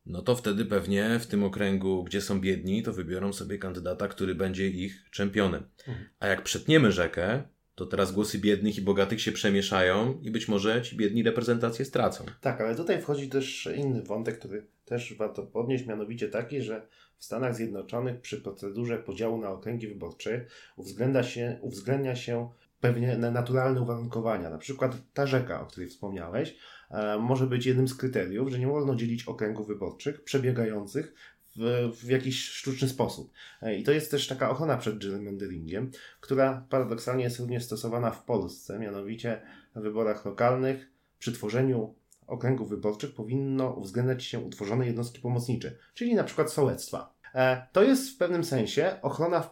no 0.05 0.21
to 0.21 0.35
wtedy 0.35 0.65
pewnie 0.65 1.19
w 1.19 1.27
tym 1.27 1.43
okręgu, 1.43 2.03
gdzie 2.03 2.21
są 2.21 2.41
biedni, 2.41 2.83
to 2.83 2.93
wybiorą 2.93 3.33
sobie 3.33 3.57
kandydata, 3.57 4.07
który 4.07 4.35
będzie 4.35 4.67
ich 4.67 5.09
czempionem. 5.11 5.63
Mhm. 5.87 6.07
A 6.19 6.27
jak 6.27 6.43
przetniemy 6.43 6.91
rzekę, 6.91 7.43
to 7.81 7.87
teraz 7.87 8.11
głosy 8.11 8.39
biednych 8.39 8.77
i 8.77 8.81
bogatych 8.81 9.21
się 9.21 9.31
przemieszają 9.31 10.19
i 10.21 10.31
być 10.31 10.47
może 10.47 10.81
ci 10.81 10.97
biedni 10.97 11.23
reprezentację 11.23 11.85
stracą. 11.85 12.25
Tak, 12.41 12.61
ale 12.61 12.75
tutaj 12.75 13.01
wchodzi 13.01 13.29
też 13.29 13.69
inny 13.75 14.01
wątek, 14.03 14.39
który 14.39 14.65
też 14.85 15.13
warto 15.13 15.43
podnieść, 15.43 15.85
mianowicie 15.85 16.29
taki, 16.29 16.61
że 16.61 16.87
w 17.17 17.25
Stanach 17.25 17.55
Zjednoczonych 17.55 18.21
przy 18.21 18.41
procedurze 18.41 18.97
podziału 18.97 19.41
na 19.41 19.49
okręgi 19.49 19.87
wyborcze 19.87 20.45
uwzględnia 20.75 21.23
się, 21.23 21.57
uwzględnia 21.61 22.15
się 22.15 22.49
pewnie 22.81 23.17
naturalne 23.17 23.81
uwarunkowania. 23.81 24.49
Na 24.49 24.57
przykład 24.57 24.97
ta 25.13 25.27
rzeka, 25.27 25.61
o 25.61 25.65
której 25.65 25.89
wspomniałeś, 25.89 26.55
e, 26.91 27.17
może 27.19 27.47
być 27.47 27.65
jednym 27.65 27.87
z 27.87 27.95
kryteriów, 27.95 28.51
że 28.51 28.59
nie 28.59 28.67
wolno 28.67 28.95
dzielić 28.95 29.27
okręgów 29.27 29.67
wyborczych 29.67 30.23
przebiegających 30.23 31.13
w, 31.55 31.91
w 32.03 32.09
jakiś 32.09 32.49
sztuczny 32.49 32.89
sposób. 32.89 33.31
E, 33.61 33.75
I 33.75 33.83
to 33.83 33.91
jest 33.91 34.11
też 34.11 34.27
taka 34.27 34.49
ochrona 34.49 34.77
przed 34.77 34.97
gerrymanderingiem, 34.97 35.91
która 36.21 36.65
paradoksalnie 36.69 37.23
jest 37.23 37.39
również 37.39 37.63
stosowana 37.63 38.11
w 38.11 38.23
Polsce, 38.23 38.79
mianowicie 38.79 39.41
w 39.75 39.81
wyborach 39.81 40.25
lokalnych 40.25 40.91
przy 41.19 41.31
tworzeniu 41.31 41.95
okręgów 42.27 42.69
wyborczych 42.69 43.13
powinno 43.13 43.69
uwzględniać 43.73 44.23
się 44.23 44.39
utworzone 44.39 44.85
jednostki 44.85 45.21
pomocnicze, 45.21 45.75
czyli 45.93 46.15
na 46.15 46.23
przykład 46.23 46.51
sołectwa. 46.51 47.13
E, 47.35 47.67
to 47.71 47.83
jest 47.83 48.09
w 48.09 48.17
pewnym 48.17 48.43
sensie 48.43 48.97
ochrona 49.01 49.49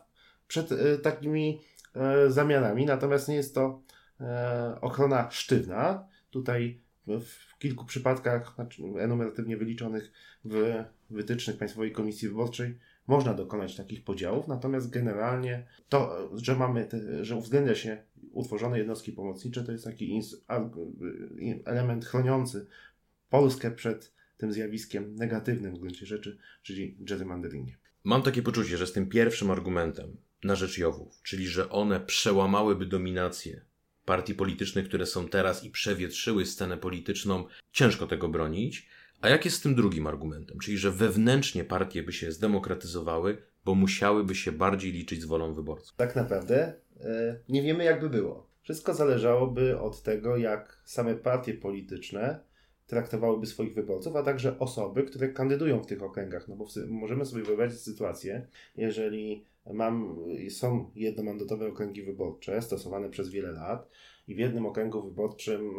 przed 0.48 0.72
e, 0.72 0.98
takimi 0.98 1.62
zamianami, 2.28 2.86
natomiast 2.86 3.28
nie 3.28 3.36
jest 3.36 3.56
to 3.56 3.82
ochrona 4.82 5.32
sztywna. 5.32 6.08
Tutaj 6.30 6.82
w 7.20 7.58
kilku 7.60 7.86
przypadkach, 7.86 8.56
znaczy 8.56 8.84
enumeratywnie 9.00 9.58
wyliczonych 9.58 10.12
w 10.46 10.84
wytycznych 11.10 11.58
Państwowej 11.58 11.92
Komisji 11.92 12.28
Wyborczej, 12.28 12.78
można 13.08 13.34
dokonać 13.34 13.76
takich 13.76 14.04
podziałów, 14.04 14.48
natomiast 14.48 14.90
generalnie 14.90 15.68
to, 15.90 16.30
że 16.38 16.56
mamy, 16.56 16.86
te, 16.86 17.26
że 17.26 17.36
uwzględnia 17.36 17.76
się 17.76 18.04
utworzone 18.32 18.78
jednostki 18.78 19.12
pomocnicze, 19.12 19.64
to 19.64 19.72
jest 19.72 19.84
taki 19.84 20.22
element 21.66 22.06
chroniący 22.06 22.68
Polskę 23.30 23.72
przed 23.72 24.14
tym 24.38 24.54
zjawiskiem 24.54 25.16
negatywnym 25.16 25.76
w 25.76 25.80
gruncie 25.80 26.06
rzeczy, 26.06 26.38
czyli 26.64 26.96
gerrymanderingiem. 27.00 27.78
Mam 28.04 28.22
takie 28.22 28.42
poczucie, 28.42 28.78
że 28.78 28.88
z 28.88 28.94
tym 28.94 29.10
pierwszym 29.10 29.52
argumentem 29.52 30.18
na 30.44 30.56
rzecz 30.56 30.78
Jowów, 30.78 31.22
czyli 31.24 31.48
że 31.48 31.70
one 31.70 32.00
przełamałyby 32.00 32.86
dominację 32.86 33.62
partii 34.10 34.36
politycznych, 34.36 34.88
które 34.88 35.06
są 35.06 35.28
teraz 35.28 35.64
i 35.64 35.70
przewietrzyły 35.70 36.46
scenę 36.46 36.78
polityczną, 36.78 37.46
ciężko 37.72 38.08
tego 38.08 38.30
bronić. 38.30 38.90
A 39.22 39.30
jak 39.30 39.46
jest 39.46 39.58
z 39.58 39.62
tym 39.62 39.76
drugim 39.76 40.08
argumentem, 40.08 40.60
czyli 40.60 40.78
że 40.78 40.92
wewnętrznie 40.92 41.64
partie 41.64 42.04
by 42.04 42.14
się 42.14 42.32
zdemokratyzowały, 42.32 43.38
bo 43.66 43.76
musiałyby 43.76 44.36
się 44.36 44.52
bardziej 44.52 44.92
liczyć 44.92 45.22
z 45.22 45.26
wolą 45.26 45.54
wyborców? 45.54 45.96
Tak 45.98 46.16
naprawdę 46.16 46.74
e, 47.02 47.40
nie 47.50 47.62
wiemy, 47.62 47.84
jakby 47.84 48.10
było. 48.10 48.50
Wszystko 48.62 48.94
zależałoby 48.94 49.80
od 49.80 50.04
tego, 50.04 50.38
jak 50.38 50.82
same 50.86 51.16
partie 51.16 51.54
polityczne 51.54 52.40
traktowałyby 52.88 53.46
swoich 53.46 53.76
wyborców, 53.76 54.16
a 54.16 54.24
także 54.24 54.60
osoby, 54.60 55.04
które 55.04 55.30
kandydują 55.30 55.84
w 55.84 55.88
tych 55.88 56.04
okręgach. 56.04 56.48
No 56.48 56.56
bo 56.56 56.66
możemy 56.88 57.26
sobie 57.26 57.44
wyobrazić 57.44 57.80
sytuację, 57.80 58.48
jeżeli 58.76 59.46
mam, 59.74 60.18
są 60.50 60.92
jednomandatowe 60.96 61.68
okręgi 61.68 62.04
wyborcze 62.04 62.62
stosowane 62.62 63.10
przez 63.10 63.30
wiele 63.30 63.52
lat 63.52 63.90
i 64.28 64.36
w 64.36 64.38
jednym 64.38 64.66
okręgu 64.66 65.04
wyborczym 65.04 65.72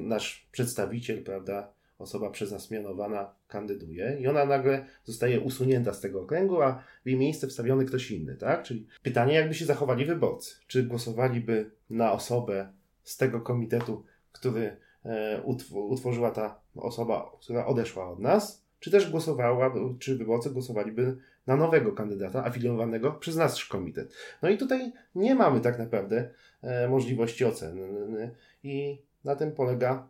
nasz 0.00 0.48
przedstawiciel, 0.52 1.24
prawda, 1.24 1.72
osoba 1.98 2.30
przez 2.30 2.52
nas 2.52 2.70
mianowana 2.70 3.34
kandyduje 3.48 4.16
i 4.20 4.26
ona 4.26 4.44
nagle 4.44 4.86
zostaje 5.04 5.40
usunięta 5.40 5.92
z 5.92 6.00
tego 6.00 6.22
okręgu, 6.22 6.62
a 6.62 6.82
w 7.04 7.08
jej 7.08 7.18
miejsce 7.18 7.46
wstawiony 7.46 7.84
ktoś 7.84 8.10
inny, 8.10 8.36
tak? 8.36 8.62
Czyli 8.62 8.86
pytanie, 9.02 9.34
jakby 9.34 9.54
się 9.54 9.64
zachowali 9.64 10.04
wyborcy. 10.04 10.54
Czy 10.66 10.82
głosowaliby 10.82 11.70
na 11.90 12.12
osobę 12.12 12.72
z 13.02 13.16
tego 13.16 13.40
komitetu, 13.40 14.04
który 14.32 14.76
e, 15.04 15.42
utworzyła 15.72 16.30
ta 16.30 16.60
osoba, 16.76 17.32
która 17.40 17.66
odeszła 17.66 18.10
od 18.10 18.18
nas, 18.18 18.66
czy 18.80 18.90
też 18.90 19.10
głosowała, 19.10 19.74
czy 19.98 20.16
wyborcy 20.16 20.50
głosowaliby 20.50 21.16
na 21.46 21.56
nowego 21.56 21.92
kandydata 21.92 22.44
afiliowanego 22.44 23.12
przez 23.12 23.36
nasz 23.36 23.64
komitet. 23.66 24.14
No 24.42 24.48
i 24.48 24.58
tutaj 24.58 24.92
nie 25.14 25.34
mamy 25.34 25.60
tak 25.60 25.78
naprawdę 25.78 26.30
e, 26.62 26.88
możliwości 26.88 27.44
oceny 27.44 28.34
i 28.62 29.02
na 29.24 29.36
tym 29.36 29.52
polega 29.52 30.08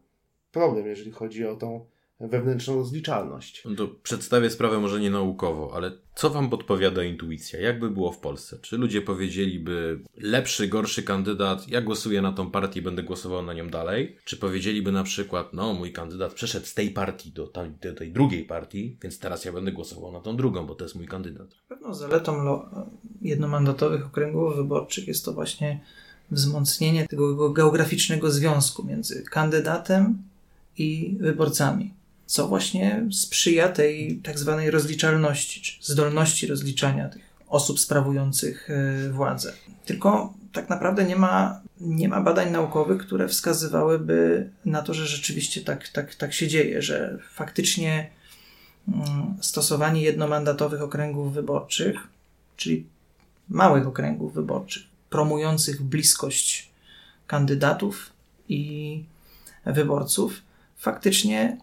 problem, 0.53 0.87
jeżeli 0.87 1.11
chodzi 1.11 1.47
o 1.47 1.57
tą 1.57 1.87
wewnętrzną 2.21 2.75
rozliczalność. 2.75 3.63
No 3.65 3.75
to 3.77 3.89
przedstawię 4.03 4.51
sprawę 4.51 4.79
może 4.79 5.01
nie 5.01 5.11
naukowo, 5.11 5.71
ale 5.75 5.93
co 6.15 6.31
wam 6.31 6.51
podpowiada 6.51 7.05
intuicja? 7.05 7.61
Jakby 7.61 7.91
było 7.91 8.13
w 8.13 8.19
Polsce? 8.19 8.59
Czy 8.63 8.77
ludzie 8.77 9.03
powiedzieliby 9.03 10.01
lepszy, 10.17 10.69
gorszy 10.69 11.03
kandydat, 11.03 11.69
ja 11.69 11.81
głosuję 11.81 12.23
na 12.23 12.33
tą 12.33 12.51
partię, 12.51 12.83
będę 12.83 13.03
głosował 13.03 13.43
na 13.43 13.53
nią 13.53 13.69
dalej? 13.69 14.17
Czy 14.25 14.37
powiedzieliby 14.37 14.93
na 14.93 15.03
przykład, 15.03 15.53
no 15.53 15.75
mój 15.75 15.93
kandydat 15.93 16.35
przeszedł 16.35 16.67
z 16.67 16.75
tej 16.75 16.91
partii 16.91 17.33
do, 17.33 17.47
tej, 17.47 17.71
do 17.71 17.95
tej 17.95 18.13
drugiej 18.13 18.45
partii, 18.45 18.97
więc 19.03 19.19
teraz 19.19 19.45
ja 19.45 19.53
będę 19.53 19.73
głosował 19.73 20.13
na 20.13 20.21
tą 20.21 20.37
drugą, 20.37 20.67
bo 20.67 20.75
to 20.75 20.85
jest 20.85 20.95
mój 20.95 21.07
kandydat? 21.07 21.49
Pewną 21.69 21.95
zaletą 21.95 22.61
jednomandatowych 23.23 24.07
okręgów 24.07 24.57
wyborczych 24.57 25.09
jest 25.09 25.25
to 25.25 25.33
właśnie 25.33 25.81
wzmocnienie 26.31 27.07
tego 27.07 27.51
geograficznego 27.51 28.31
związku 28.31 28.87
między 28.87 29.25
kandydatem 29.25 30.23
i 30.79 31.17
wyborcami, 31.21 31.95
co 32.27 32.49
właśnie 32.49 33.07
sprzyja 33.13 33.69
tej 33.69 34.21
tak 34.23 34.39
zwanej 34.39 34.71
rozliczalności, 34.71 35.61
czy 35.61 35.93
zdolności 35.93 36.47
rozliczania 36.47 37.09
tych 37.09 37.23
osób 37.49 37.81
sprawujących 37.81 38.69
e, 38.71 39.11
władzę. 39.11 39.53
Tylko 39.85 40.35
tak 40.53 40.69
naprawdę 40.69 41.05
nie 41.05 41.17
ma, 41.17 41.61
nie 41.81 42.09
ma 42.09 42.21
badań 42.21 42.51
naukowych, 42.51 43.01
które 43.03 43.29
wskazywałyby 43.29 44.51
na 44.65 44.83
to, 44.83 44.95
że 44.95 45.07
rzeczywiście 45.07 45.61
tak, 45.61 45.89
tak, 45.89 46.15
tak 46.15 46.33
się 46.33 46.49
dzieje, 46.49 46.83
że 46.83 47.19
faktycznie 47.33 48.11
mm, 48.89 49.37
stosowanie 49.41 50.03
jednomandatowych 50.03 50.83
okręgów 50.83 51.35
wyborczych, 51.35 51.97
czyli 52.57 52.87
małych 53.49 53.87
okręgów 53.87 54.35
wyborczych, 54.35 54.83
promujących 55.11 55.83
bliskość 55.83 56.71
kandydatów 57.27 58.11
i 58.49 59.05
wyborców, 59.67 60.43
faktycznie 60.77 61.59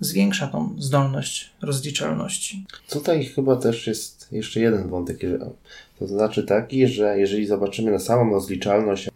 zwiększa 0.00 0.46
tą 0.46 0.74
zdolność 0.78 1.50
rozliczalności. 1.62 2.66
Tutaj 2.90 3.24
chyba 3.24 3.56
też 3.56 3.86
jest 3.86 4.32
jeszcze 4.32 4.60
jeden 4.60 4.88
wątek, 4.88 5.20
to 5.98 6.06
znaczy 6.06 6.42
taki, 6.42 6.88
że 6.88 7.18
jeżeli 7.18 7.46
zobaczymy 7.46 7.90
na 7.90 7.98
samą 7.98 8.32
rozliczalność, 8.32 9.08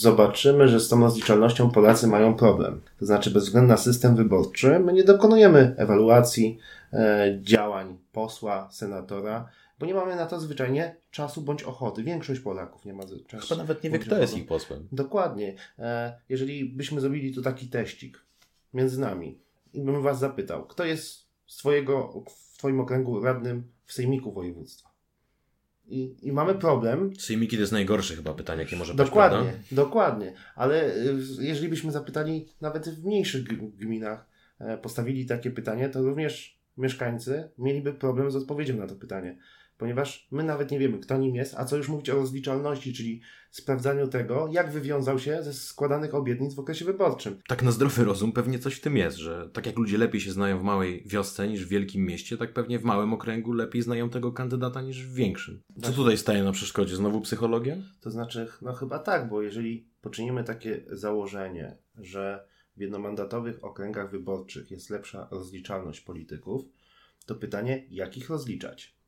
zobaczymy, 0.00 0.68
że 0.68 0.80
z 0.80 0.88
tą 0.88 1.00
rozliczalnością 1.00 1.70
Polacy 1.70 2.06
mają 2.06 2.34
problem. 2.34 2.80
To 2.98 3.06
znaczy, 3.06 3.30
bez 3.30 3.44
względu 3.44 3.68
na 3.68 3.76
system 3.76 4.16
wyborczy, 4.16 4.78
my 4.78 4.92
nie 4.92 5.04
dokonujemy 5.04 5.74
ewaluacji 5.76 6.58
e, 6.92 7.38
działań 7.42 7.98
posła, 8.12 8.68
senatora, 8.70 9.48
bo 9.78 9.86
nie 9.86 9.94
mamy 9.94 10.16
na 10.16 10.26
to 10.26 10.40
zwyczajnie 10.40 10.96
czasu 11.10 11.42
bądź 11.42 11.62
ochoty. 11.62 12.04
Większość 12.04 12.40
Polaków 12.40 12.84
nie 12.84 12.92
ma 12.92 13.02
czasu. 13.26 13.48
Chyba 13.48 13.62
nawet 13.62 13.84
nie 13.84 13.90
wie, 13.90 13.98
kto 13.98 14.18
jest 14.18 14.36
ich 14.36 14.46
posłem. 14.46 14.88
Dokładnie. 14.92 15.54
E, 15.78 16.12
jeżeli 16.28 16.64
byśmy 16.64 17.00
zrobili 17.00 17.34
tu 17.34 17.42
taki 17.42 17.66
teścik, 17.66 18.24
między 18.74 19.00
nami 19.00 19.38
i 19.72 19.80
bym 19.80 20.02
was 20.02 20.18
zapytał, 20.18 20.66
kto 20.66 20.84
jest 20.84 21.26
z 21.46 21.56
twojego, 21.56 22.24
w 22.28 22.58
twoim 22.58 22.80
okręgu 22.80 23.20
radnym 23.20 23.62
w 23.84 23.92
sejmiku 23.92 24.32
województwa? 24.32 24.90
I, 25.86 26.16
I 26.22 26.32
mamy 26.32 26.54
problem. 26.54 27.10
Sejmiki 27.18 27.56
to 27.56 27.60
jest 27.60 27.72
najgorsze 27.72 28.16
chyba 28.16 28.34
pytanie, 28.34 28.62
jakie 28.62 28.76
może 28.76 28.94
być. 28.94 29.06
Dokładnie, 29.06 29.52
dokładnie. 29.72 30.32
Ale 30.54 30.96
y, 30.96 31.18
jeżeli 31.40 31.68
byśmy 31.68 31.92
zapytali 31.92 32.48
nawet 32.60 32.88
w 32.88 33.04
mniejszych 33.04 33.42
gminach, 33.76 34.26
e, 34.58 34.78
postawili 34.78 35.26
takie 35.26 35.50
pytanie, 35.50 35.88
to 35.88 36.02
również 36.02 36.60
mieszkańcy 36.76 37.50
mieliby 37.58 37.94
problem 37.94 38.30
z 38.30 38.36
odpowiedzią 38.36 38.76
na 38.76 38.86
to 38.86 38.94
pytanie 38.94 39.38
ponieważ 39.80 40.28
my 40.30 40.42
nawet 40.42 40.70
nie 40.70 40.78
wiemy, 40.78 40.98
kto 40.98 41.18
nim 41.18 41.34
jest, 41.34 41.54
a 41.54 41.64
co 41.64 41.76
już 41.76 41.88
mówić 41.88 42.10
o 42.10 42.14
rozliczalności, 42.14 42.92
czyli 42.92 43.20
sprawdzaniu 43.50 44.08
tego, 44.08 44.48
jak 44.52 44.72
wywiązał 44.72 45.18
się 45.18 45.42
ze 45.42 45.52
składanych 45.52 46.14
obietnic 46.14 46.54
w 46.54 46.58
okresie 46.58 46.84
wyborczym. 46.84 47.40
Tak 47.48 47.62
na 47.62 47.70
zdrowy 47.70 48.04
rozum 48.04 48.32
pewnie 48.32 48.58
coś 48.58 48.74
w 48.74 48.80
tym 48.80 48.96
jest, 48.96 49.16
że 49.16 49.50
tak 49.52 49.66
jak 49.66 49.76
ludzie 49.76 49.98
lepiej 49.98 50.20
się 50.20 50.32
znają 50.32 50.58
w 50.58 50.62
małej 50.62 51.02
wiosce 51.06 51.48
niż 51.48 51.66
w 51.66 51.68
wielkim 51.68 52.06
mieście, 52.06 52.36
tak 52.36 52.52
pewnie 52.52 52.78
w 52.78 52.84
małym 52.84 53.12
okręgu 53.12 53.52
lepiej 53.52 53.82
znają 53.82 54.10
tego 54.10 54.32
kandydata 54.32 54.82
niż 54.82 55.06
w 55.06 55.14
większym. 55.14 55.62
Co 55.82 55.92
tutaj 55.92 56.18
staje 56.18 56.42
na 56.44 56.52
przeszkodzie? 56.52 56.96
Znowu 56.96 57.20
psychologia? 57.20 57.76
To 58.00 58.10
znaczy, 58.10 58.48
no 58.62 58.72
chyba 58.72 58.98
tak, 58.98 59.28
bo 59.28 59.42
jeżeli 59.42 59.88
poczynimy 60.00 60.44
takie 60.44 60.84
założenie, 60.90 61.76
że 61.98 62.44
w 62.76 62.80
jednomandatowych 62.80 63.64
okręgach 63.64 64.10
wyborczych 64.10 64.70
jest 64.70 64.90
lepsza 64.90 65.28
rozliczalność 65.30 66.00
polityków, 66.00 66.64
To 67.26 67.34
pytanie, 67.34 67.86
jak 67.90 68.16
ich 68.16 68.30
rozliczać? 68.30 68.99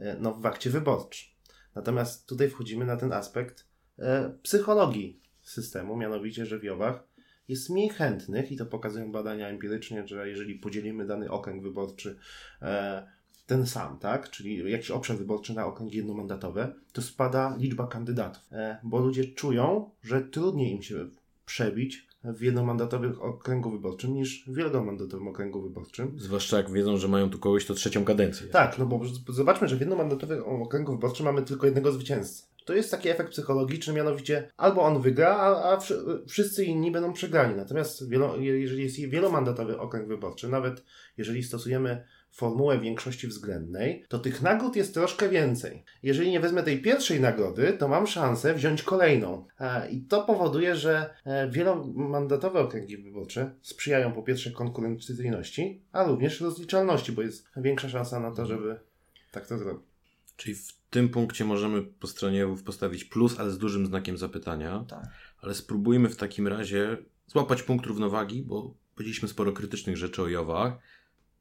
E, 0.00 0.16
no, 0.20 0.34
w 0.34 0.46
akcie 0.46 0.70
wyborczym. 0.70 1.30
Natomiast 1.74 2.26
tutaj 2.26 2.50
wchodzimy 2.50 2.84
na 2.84 2.96
ten 2.96 3.12
aspekt 3.12 3.66
e, 3.98 4.34
psychologii 4.42 5.20
systemu, 5.42 5.96
mianowicie, 5.96 6.46
że 6.46 6.58
w 6.58 6.64
Jowach 6.64 7.04
jest 7.48 7.70
mniej 7.70 7.88
chętnych, 7.88 8.52
i 8.52 8.56
to 8.56 8.66
pokazują 8.66 9.12
badania 9.12 9.48
empirycznie, 9.48 10.06
że 10.06 10.28
jeżeli 10.28 10.54
podzielimy 10.54 11.06
dany 11.06 11.30
okręg 11.30 11.62
wyborczy 11.62 12.18
e, 12.62 13.06
ten 13.46 13.66
sam, 13.66 13.98
tak, 13.98 14.30
czyli 14.30 14.70
jakiś 14.70 14.90
obszar 14.90 15.16
wyborczy 15.16 15.54
na 15.54 15.66
okręgi 15.66 15.96
jednomandatowe, 15.96 16.74
to 16.92 17.02
spada 17.02 17.56
liczba 17.58 17.86
kandydatów, 17.86 18.42
bo 18.82 18.98
ludzie 18.98 19.24
czują, 19.24 19.90
że 20.02 20.20
trudniej 20.20 20.72
im 20.72 20.82
się 20.82 21.08
przebić 21.46 22.06
w 22.24 22.42
jednomandatowym 22.42 23.20
okręgu 23.20 23.70
wyborczym 23.70 24.14
niż 24.14 24.44
w 24.46 24.54
wielomandatowym 24.54 25.28
okręgu 25.28 25.62
wyborczym. 25.62 26.14
Zwłaszcza 26.18 26.56
jak 26.56 26.70
wiedzą, 26.70 26.96
że 26.96 27.08
mają 27.08 27.30
tu 27.30 27.38
kogoś 27.38 27.66
to 27.66 27.74
trzecią 27.74 28.04
kadencję. 28.04 28.46
Tak, 28.46 28.78
no 28.78 28.86
bo 28.86 29.00
zobaczmy, 29.28 29.68
że 29.68 29.76
w 29.76 29.80
jednomandatowym 29.80 30.42
okręgu 30.44 30.92
wyborczym 30.92 31.26
mamy 31.26 31.42
tylko 31.42 31.66
jednego 31.66 31.92
zwycięzcę. 31.92 32.50
To 32.64 32.74
jest 32.74 32.90
taki 32.90 33.08
efekt 33.08 33.30
psychologiczny, 33.30 33.94
mianowicie 33.94 34.50
albo 34.56 34.82
on 34.82 35.02
wygra, 35.02 35.36
a, 35.36 35.72
a 35.72 35.78
wszyscy 36.28 36.64
inni 36.64 36.90
będą 36.90 37.12
przegrani. 37.12 37.54
Natomiast 37.54 38.08
wielo, 38.08 38.36
jeżeli 38.36 38.82
jest 38.82 38.96
wielomandatowy 38.96 39.78
okręg 39.78 40.08
wyborczy, 40.08 40.48
nawet 40.48 40.84
jeżeli 41.16 41.42
stosujemy 41.42 42.04
formułę 42.30 42.80
większości 42.80 43.28
względnej, 43.28 44.04
to 44.08 44.18
tych 44.18 44.42
nagród 44.42 44.76
jest 44.76 44.94
troszkę 44.94 45.28
więcej. 45.28 45.84
Jeżeli 46.02 46.30
nie 46.30 46.40
wezmę 46.40 46.62
tej 46.62 46.82
pierwszej 46.82 47.20
nagrody, 47.20 47.72
to 47.72 47.88
mam 47.88 48.06
szansę 48.06 48.54
wziąć 48.54 48.82
kolejną. 48.82 49.46
I 49.90 50.00
to 50.00 50.22
powoduje, 50.22 50.76
że 50.76 51.14
e, 51.24 51.50
wielomandatowe 51.50 52.60
okręgi 52.60 52.96
wyborcze 52.96 53.54
sprzyjają 53.62 54.12
po 54.12 54.22
pierwsze 54.22 54.50
konkurencyjności, 54.50 55.82
a 55.92 56.04
również 56.04 56.40
rozliczalności, 56.40 57.12
bo 57.12 57.22
jest 57.22 57.48
większa 57.56 57.88
szansa 57.88 58.20
na 58.20 58.30
to, 58.30 58.46
żeby 58.46 58.80
tak 59.32 59.46
to 59.46 59.58
zrobić. 59.58 59.84
Czyli 60.36 60.54
w 60.54 60.72
tym 60.90 61.08
punkcie 61.08 61.44
możemy 61.44 61.82
po 61.82 62.06
stronie 62.06 62.46
postawić 62.64 63.04
plus, 63.04 63.40
ale 63.40 63.50
z 63.50 63.58
dużym 63.58 63.86
znakiem 63.86 64.18
zapytania. 64.18 64.84
Tak. 64.88 65.04
Ale 65.42 65.54
spróbujmy 65.54 66.08
w 66.08 66.16
takim 66.16 66.48
razie 66.48 66.96
złapać 67.26 67.62
punkt 67.62 67.86
równowagi, 67.86 68.42
bo 68.42 68.74
powiedzieliśmy 68.94 69.28
sporo 69.28 69.52
krytycznych 69.52 69.96
rzeczy 69.96 70.22
o 70.22 70.28
Jowach, 70.28 70.78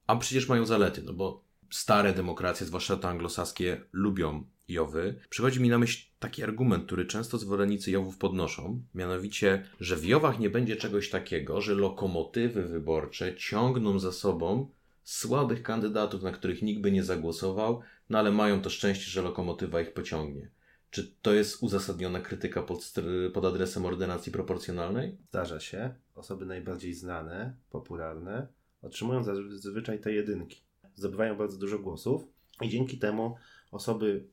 a 0.10 0.16
przecież 0.16 0.50
mają 0.50 0.66
zalety, 0.66 1.02
no 1.04 1.14
bo 1.14 1.44
stare 1.70 2.14
demokracje, 2.14 2.68
zwłaszcza 2.68 2.98
te 2.98 3.08
anglosaskie, 3.08 3.82
lubią 3.94 4.44
Jowy. 4.68 5.16
Przychodzi 5.30 5.62
mi 5.62 5.70
na 5.70 5.78
myśl 5.78 6.08
taki 6.20 6.44
argument, 6.44 6.86
który 6.86 7.06
często 7.06 7.38
zwolennicy 7.38 7.92
Jowów 7.92 8.18
podnoszą, 8.18 8.82
mianowicie, 8.96 9.66
że 9.80 9.96
w 9.96 10.06
Jowach 10.06 10.40
nie 10.40 10.50
będzie 10.50 10.76
czegoś 10.76 11.10
takiego, 11.10 11.62
że 11.62 11.74
lokomotywy 11.74 12.64
wyborcze 12.64 13.36
ciągną 13.36 14.00
za 14.00 14.12
sobą 14.12 14.70
słabych 15.04 15.64
kandydatów, 15.64 16.24
na 16.24 16.32
których 16.32 16.62
nikt 16.62 16.82
by 16.82 16.92
nie 16.92 17.04
zagłosował, 17.04 17.82
no 18.10 18.20
ale 18.20 18.32
mają 18.32 18.62
to 18.62 18.70
szczęście, 18.70 19.12
że 19.12 19.22
lokomotywa 19.22 19.82
ich 19.82 19.94
pociągnie. 19.94 20.50
Czy 20.92 21.14
to 21.22 21.34
jest 21.34 21.64
uzasadniona 21.64 22.20
krytyka 22.20 22.64
pod, 22.64 22.94
pod 23.34 23.46
adresem 23.46 23.86
ordynacji 23.86 24.32
proporcjonalnej? 24.32 25.18
Zdarza 25.30 25.60
się. 25.60 25.94
Osoby 26.16 26.46
najbardziej 26.46 26.94
znane, 26.94 27.56
popularne, 27.70 28.48
otrzymują 28.82 29.24
zazwyczaj 29.24 30.00
te 30.00 30.14
jedynki. 30.14 30.62
Zdobywają 30.96 31.38
bardzo 31.38 31.58
dużo 31.58 31.80
głosów 31.80 32.24
i 32.62 32.70
dzięki 32.70 32.98
temu 32.98 33.36
osoby 33.72 34.28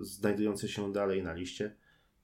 znajdujące 0.00 0.68
się 0.68 0.92
dalej 0.92 1.22
na 1.22 1.32
liście 1.32 1.76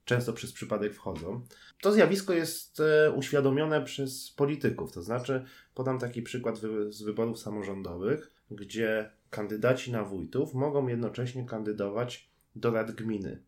często 0.07 0.33
przez 0.33 0.53
przypadek 0.53 0.95
wchodzą. 0.95 1.47
To 1.83 1.93
zjawisko 1.93 2.33
jest 2.33 2.81
e, 2.81 3.13
uświadomione 3.13 3.83
przez 3.83 4.31
polityków. 4.31 4.93
To 4.93 5.03
znaczy, 5.03 5.45
podam 5.75 5.99
taki 5.99 6.23
przykład 6.23 6.59
z 6.89 7.03
wyborów 7.03 7.39
samorządowych, 7.39 8.31
gdzie 8.51 9.11
kandydaci 9.31 9.93
na 9.93 10.05
wójtów 10.05 10.55
mogą 10.55 10.87
jednocześnie 10.87 11.47
kandydować 11.47 12.31
do 12.57 12.71
rad 12.71 12.93
gminy. 12.93 13.43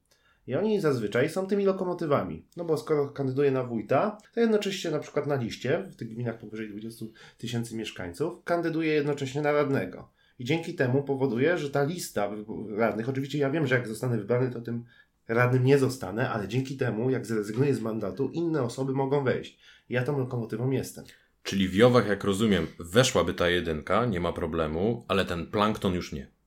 I 0.49 0.55
oni 0.55 0.81
zazwyczaj 0.81 1.31
są 1.31 1.47
tymi 1.47 1.65
lokomotywami. 1.65 2.47
No 2.57 2.65
bo 2.65 2.77
skoro 2.77 3.09
kandyduje 3.09 3.51
na 3.51 3.65
wójta, 3.65 4.19
to 4.35 4.41
jednocześnie 4.41 4.91
na 4.91 4.99
przykład 4.99 5.27
na 5.27 5.35
liście, 5.35 5.89
w 5.91 5.97
tych 5.97 6.09
gminach 6.09 6.39
powyżej 6.39 6.69
20 6.69 7.05
tysięcy 7.39 7.77
mieszkańców, 7.77 8.45
kandyduje 8.45 8.93
jednocześnie 8.93 9.43
na 9.43 9.53
radnego. 9.53 10.11
I 10.39 10.45
dzięki 10.45 10.75
temu 10.75 11.03
powoduje, 11.03 11.59
że 11.59 11.71
ta 11.71 11.85
lista 11.85 12.31
radnych, 12.77 13.09
oczywiście 13.09 13.39
ja 13.39 13.51
wiem, 13.51 13.67
że 13.67 13.75
jak 13.75 13.89
zostanę 13.89 14.19
wybrany, 14.19 14.51
to 14.51 14.61
tym 14.61 14.85
radnym 15.29 15.65
nie 15.65 15.79
zostanę, 15.79 16.31
ale 16.31 16.49
dzięki 16.49 16.77
temu, 16.77 17.11
jak 17.11 17.27
zrezygnuję 17.27 17.75
z 17.75 17.81
mandatu, 17.81 18.31
inne 18.33 18.63
osoby 18.63 18.93
mogą 18.93 19.25
wejść. 19.25 19.59
Ja 19.89 20.03
tą 20.03 20.19
lokomotywą 20.19 20.71
jestem. 20.71 21.05
Czyli 21.43 21.69
w 21.69 21.75
Jowach, 21.75 22.09
jak 22.09 22.25
rozumiem, 22.25 22.67
weszłaby 22.79 23.35
ta 23.35 23.49
jedynka, 23.49 24.07
nie 24.07 24.21
ma 24.21 24.33
problemu, 24.33 25.05
ale 25.09 25.25
ten 25.25 25.47
plankton 25.47 25.95
już 25.95 26.13
nie. 26.13 26.38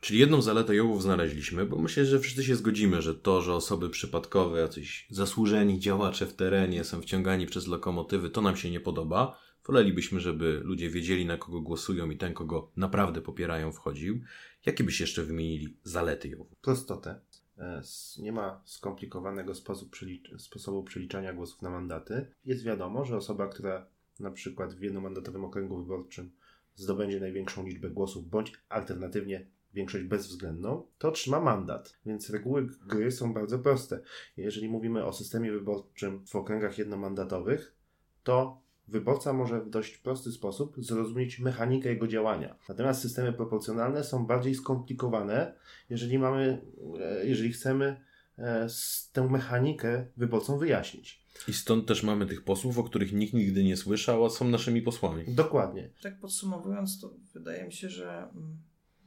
Czyli 0.00 0.18
jedną 0.20 0.42
zaletę 0.42 0.74
Jowów 0.74 1.02
znaleźliśmy, 1.02 1.66
bo 1.66 1.78
myślę, 1.78 2.04
że 2.04 2.20
wszyscy 2.20 2.44
się 2.44 2.56
zgodzimy, 2.56 3.02
że 3.02 3.14
to, 3.14 3.42
że 3.42 3.54
osoby 3.54 3.90
przypadkowe, 3.90 4.60
jacyś 4.60 5.06
zasłużeni 5.10 5.78
działacze 5.78 6.26
w 6.26 6.34
terenie 6.34 6.84
są 6.84 7.02
wciągani 7.02 7.46
przez 7.46 7.66
lokomotywy, 7.66 8.30
to 8.30 8.40
nam 8.40 8.56
się 8.56 8.70
nie 8.70 8.80
podoba. 8.80 9.38
Wolelibyśmy, 9.66 10.20
żeby 10.20 10.60
ludzie 10.64 10.90
wiedzieli, 10.90 11.26
na 11.26 11.36
kogo 11.36 11.60
głosują 11.60 12.10
i 12.10 12.16
ten, 12.16 12.34
kogo 12.34 12.70
naprawdę 12.76 13.20
popierają, 13.20 13.72
wchodził. 13.72 14.20
Jakie 14.66 14.84
byś 14.84 15.00
jeszcze 15.00 15.22
wymienili 15.22 15.76
zalety 15.84 16.28
Jowów? 16.28 16.48
Prostotę. 16.62 17.20
E, 17.58 17.82
nie 18.18 18.32
ma 18.32 18.62
skomplikowanego 18.64 19.54
sposobu, 19.54 19.90
przelicz 19.90 20.30
sposobu 20.38 20.82
przeliczania 20.82 21.32
głosów 21.32 21.62
na 21.62 21.70
mandaty. 21.70 22.26
Jest 22.44 22.64
wiadomo, 22.64 23.04
że 23.04 23.16
osoba, 23.16 23.48
która 23.48 23.86
na 24.20 24.30
przykład 24.30 24.74
w 24.74 24.82
jednomandatowym 24.82 25.44
okręgu 25.44 25.76
wyborczym 25.78 26.30
zdobędzie 26.74 27.20
największą 27.20 27.66
liczbę 27.66 27.90
głosów, 27.90 28.30
bądź 28.30 28.52
alternatywnie 28.68 29.46
większość 29.74 30.04
bezwzględną, 30.04 30.86
to 30.98 31.08
otrzyma 31.08 31.40
mandat. 31.40 31.98
Więc 32.06 32.30
reguły 32.30 32.68
gry 32.86 33.10
są 33.10 33.34
bardzo 33.34 33.58
proste. 33.58 34.00
Jeżeli 34.36 34.68
mówimy 34.68 35.04
o 35.04 35.12
systemie 35.12 35.52
wyborczym 35.52 36.26
w 36.26 36.36
okręgach 36.36 36.78
jednomandatowych, 36.78 37.74
to 38.22 38.62
wyborca 38.88 39.32
może 39.32 39.60
w 39.60 39.70
dość 39.70 39.98
prosty 39.98 40.32
sposób 40.32 40.74
zrozumieć 40.78 41.38
mechanikę 41.38 41.88
jego 41.88 42.06
działania. 42.06 42.56
Natomiast 42.68 43.02
systemy 43.02 43.32
proporcjonalne 43.32 44.04
są 44.04 44.26
bardziej 44.26 44.54
skomplikowane, 44.54 45.54
jeżeli 45.90 46.18
mamy, 46.18 46.62
e, 47.00 47.26
jeżeli 47.26 47.52
chcemy 47.52 48.00
e, 48.38 48.66
tę 49.12 49.28
mechanikę 49.28 50.06
wyborcom 50.16 50.58
wyjaśnić. 50.58 51.20
I 51.48 51.52
stąd 51.52 51.86
też 51.86 52.02
mamy 52.02 52.26
tych 52.26 52.44
posłów, 52.44 52.78
o 52.78 52.84
których 52.84 53.12
nikt 53.12 53.34
nigdy 53.34 53.64
nie 53.64 53.76
słyszał, 53.76 54.24
a 54.24 54.30
są 54.30 54.48
naszymi 54.48 54.82
posłami. 54.82 55.24
Dokładnie. 55.28 55.90
Tak 56.02 56.20
podsumowując, 56.20 57.00
to 57.00 57.14
wydaje 57.34 57.64
mi 57.64 57.72
się, 57.72 57.88
że 57.88 58.18
mm, 58.18 58.56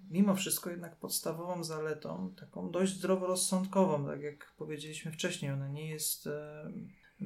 mimo 0.10 0.36
wszystko 0.36 0.70
jednak 0.70 0.96
podstawową 0.96 1.64
zaletą, 1.64 2.34
taką 2.40 2.72
dość 2.72 2.94
zdroworozsądkową, 2.94 4.06
tak 4.06 4.22
jak 4.22 4.54
powiedzieliśmy 4.58 5.12
wcześniej, 5.12 5.52
ona 5.52 5.68
nie 5.68 5.90
jest 5.90 6.30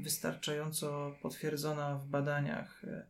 wystarczająco 0.02 1.16
potwierdzona 1.22 1.98
w 1.98 2.08
badaniach, 2.08 2.84
e, 2.84 3.08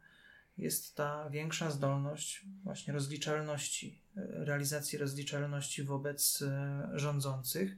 jest 0.58 0.96
ta 0.96 1.30
większa 1.30 1.72
zdolność 1.72 2.46
właśnie 2.64 2.94
rozliczalności, 2.94 4.02
e, 4.18 4.46
realizacji 4.46 4.98
rozliczalności 4.98 5.84
wobec 5.84 6.42
e, 6.42 6.90
rządzących. 6.94 7.78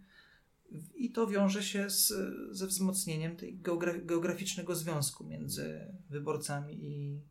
I 0.96 1.12
to 1.12 1.28
wiąże 1.28 1.64
się 1.64 1.90
z, 1.90 2.14
ze 2.52 2.68
wzmocnieniem 2.68 3.36
tej 3.36 3.60
geograficznego 4.06 4.76
związku 4.76 5.24
między 5.24 5.94
wyborcami 6.10 6.86
i 6.86 7.22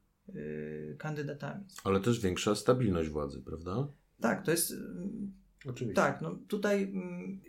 kandydatami. 0.98 1.64
Ale 1.84 2.00
też 2.00 2.20
większa 2.20 2.54
stabilność 2.54 3.10
władzy, 3.10 3.42
prawda? 3.42 3.88
Tak, 4.20 4.44
to 4.44 4.50
jest. 4.50 4.74
Oczywiście. 5.66 6.02
Tak, 6.02 6.20
no 6.20 6.34
tutaj, 6.48 6.92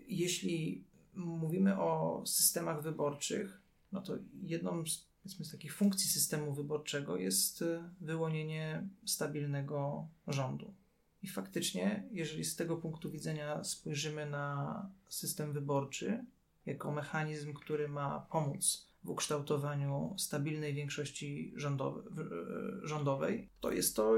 jeśli 0.08 0.84
mówimy 1.14 1.80
o 1.80 2.24
systemach 2.26 2.84
wyborczych, 2.84 3.62
no 3.92 4.02
to 4.02 4.18
jedną 4.44 4.86
z, 4.86 5.08
z 5.26 5.52
takich 5.52 5.74
funkcji 5.74 6.10
systemu 6.10 6.54
wyborczego 6.54 7.18
jest 7.18 7.62
y, 7.62 7.84
wyłonienie 8.02 8.88
stabilnego 9.06 10.08
rządu. 10.28 10.74
I 11.22 11.28
faktycznie, 11.28 12.08
jeżeli 12.12 12.46
z 12.46 12.56
tego 12.56 12.78
punktu 12.78 13.12
widzenia 13.12 13.64
spojrzymy 13.64 14.30
na 14.30 14.90
system 15.10 15.54
wyborczy 15.54 16.26
jako 16.66 16.92
mechanizm, 16.92 17.54
który 17.54 17.88
ma 17.88 18.28
pomóc 18.32 18.90
w 19.04 19.10
ukształtowaniu 19.10 20.16
stabilnej 20.18 20.74
większości 20.74 21.54
y, 21.56 22.88
rządowej, 22.88 23.50
to 23.60 23.72
jest 23.72 23.96
to 23.96 24.16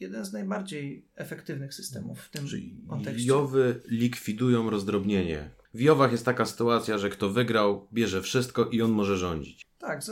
jeden 0.00 0.24
z 0.24 0.32
najbardziej 0.32 1.04
efektywnych 1.16 1.74
systemów 1.74 2.20
w 2.20 2.30
tym 2.30 2.46
Czyli 2.46 2.76
kontekście. 2.88 3.28
Jowy 3.28 3.80
likwidują 3.88 4.70
rozdrobnienie 4.70 5.50
w 5.74 5.80
Jowach 5.80 6.12
jest 6.12 6.24
taka 6.24 6.46
sytuacja, 6.46 6.98
że 6.98 7.10
kto 7.10 7.30
wygrał, 7.30 7.88
bierze 7.92 8.22
wszystko 8.22 8.64
i 8.64 8.82
on 8.82 8.90
może 8.90 9.18
rządzić. 9.18 9.66
Tak, 9.78 10.04
z, 10.04 10.10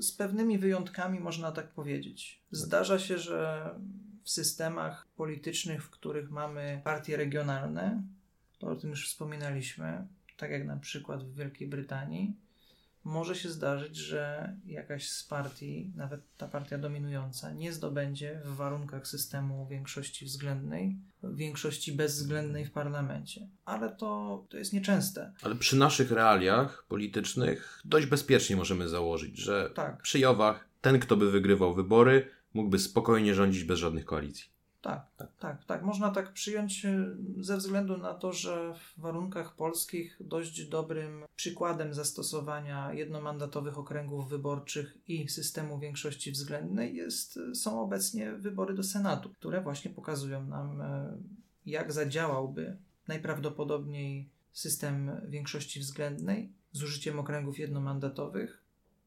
z 0.00 0.12
pewnymi 0.12 0.58
wyjątkami 0.58 1.20
można 1.20 1.52
tak 1.52 1.68
powiedzieć. 1.68 2.42
Zdarza 2.50 2.98
się, 2.98 3.18
że 3.18 3.70
w 4.22 4.30
systemach 4.30 5.06
politycznych, 5.16 5.84
w 5.84 5.90
których 5.90 6.30
mamy 6.30 6.80
partie 6.84 7.16
regionalne, 7.16 8.02
to 8.58 8.66
o 8.66 8.76
tym 8.76 8.90
już 8.90 9.08
wspominaliśmy, 9.08 10.06
tak 10.36 10.50
jak 10.50 10.66
na 10.66 10.76
przykład 10.76 11.24
w 11.24 11.34
Wielkiej 11.34 11.68
Brytanii, 11.68 12.36
może 13.08 13.34
się 13.36 13.48
zdarzyć, 13.48 13.96
że 13.96 14.54
jakaś 14.66 15.08
z 15.08 15.24
partii, 15.24 15.92
nawet 15.96 16.20
ta 16.36 16.48
partia 16.48 16.78
dominująca, 16.78 17.52
nie 17.52 17.72
zdobędzie 17.72 18.40
w 18.44 18.56
warunkach 18.56 19.08
systemu 19.08 19.66
większości 19.66 20.24
względnej, 20.24 20.96
większości 21.22 21.92
bezwzględnej 21.92 22.64
w 22.64 22.72
parlamencie. 22.72 23.48
Ale 23.64 23.90
to, 23.90 24.44
to 24.48 24.56
jest 24.56 24.72
nieczęste. 24.72 25.32
Ale 25.42 25.54
przy 25.54 25.76
naszych 25.76 26.10
realiach 26.10 26.84
politycznych 26.88 27.80
dość 27.84 28.06
bezpiecznie 28.06 28.56
możemy 28.56 28.88
założyć, 28.88 29.38
że 29.38 29.70
Tak. 29.74 30.02
przy 30.02 30.18
Jowach 30.18 30.68
ten, 30.80 31.00
kto 31.00 31.16
by 31.16 31.30
wygrywał 31.30 31.74
wybory, 31.74 32.30
mógłby 32.54 32.78
spokojnie 32.78 33.34
rządzić 33.34 33.64
bez 33.64 33.78
żadnych 33.78 34.04
koalicji. 34.04 34.57
Tak, 34.88 35.06
tak, 35.16 35.36
tak, 35.38 35.64
tak. 35.64 35.82
Można 35.82 36.10
tak 36.10 36.32
przyjąć 36.32 36.84
e, 36.84 37.06
ze 37.40 37.56
względu 37.56 37.96
na 37.96 38.14
to, 38.14 38.32
że 38.32 38.74
w 38.74 39.00
warunkach 39.00 39.56
polskich 39.56 40.16
dość 40.20 40.66
dobrym 40.66 41.24
przykładem 41.36 41.94
zastosowania 41.94 42.92
jednomandatowych 42.92 43.78
okręgów 43.78 44.28
wyborczych 44.28 44.98
i 45.08 45.28
systemu 45.28 45.78
większości 45.78 46.32
względnej 46.32 46.96
jest, 46.96 47.38
są 47.54 47.80
obecnie 47.82 48.32
wybory 48.32 48.74
do 48.74 48.82
Senatu, 48.82 49.30
które 49.30 49.60
właśnie 49.60 49.90
pokazują 49.90 50.46
nam, 50.46 50.80
e, 50.80 51.16
jak 51.66 51.92
zadziałałby 51.92 52.76
najprawdopodobniej 53.08 54.28
system 54.52 55.10
większości 55.28 55.80
względnej 55.80 56.52
z 56.72 56.82
użyciem 56.82 57.18
okręgów 57.18 57.58
jednomandatowych, 57.58 58.62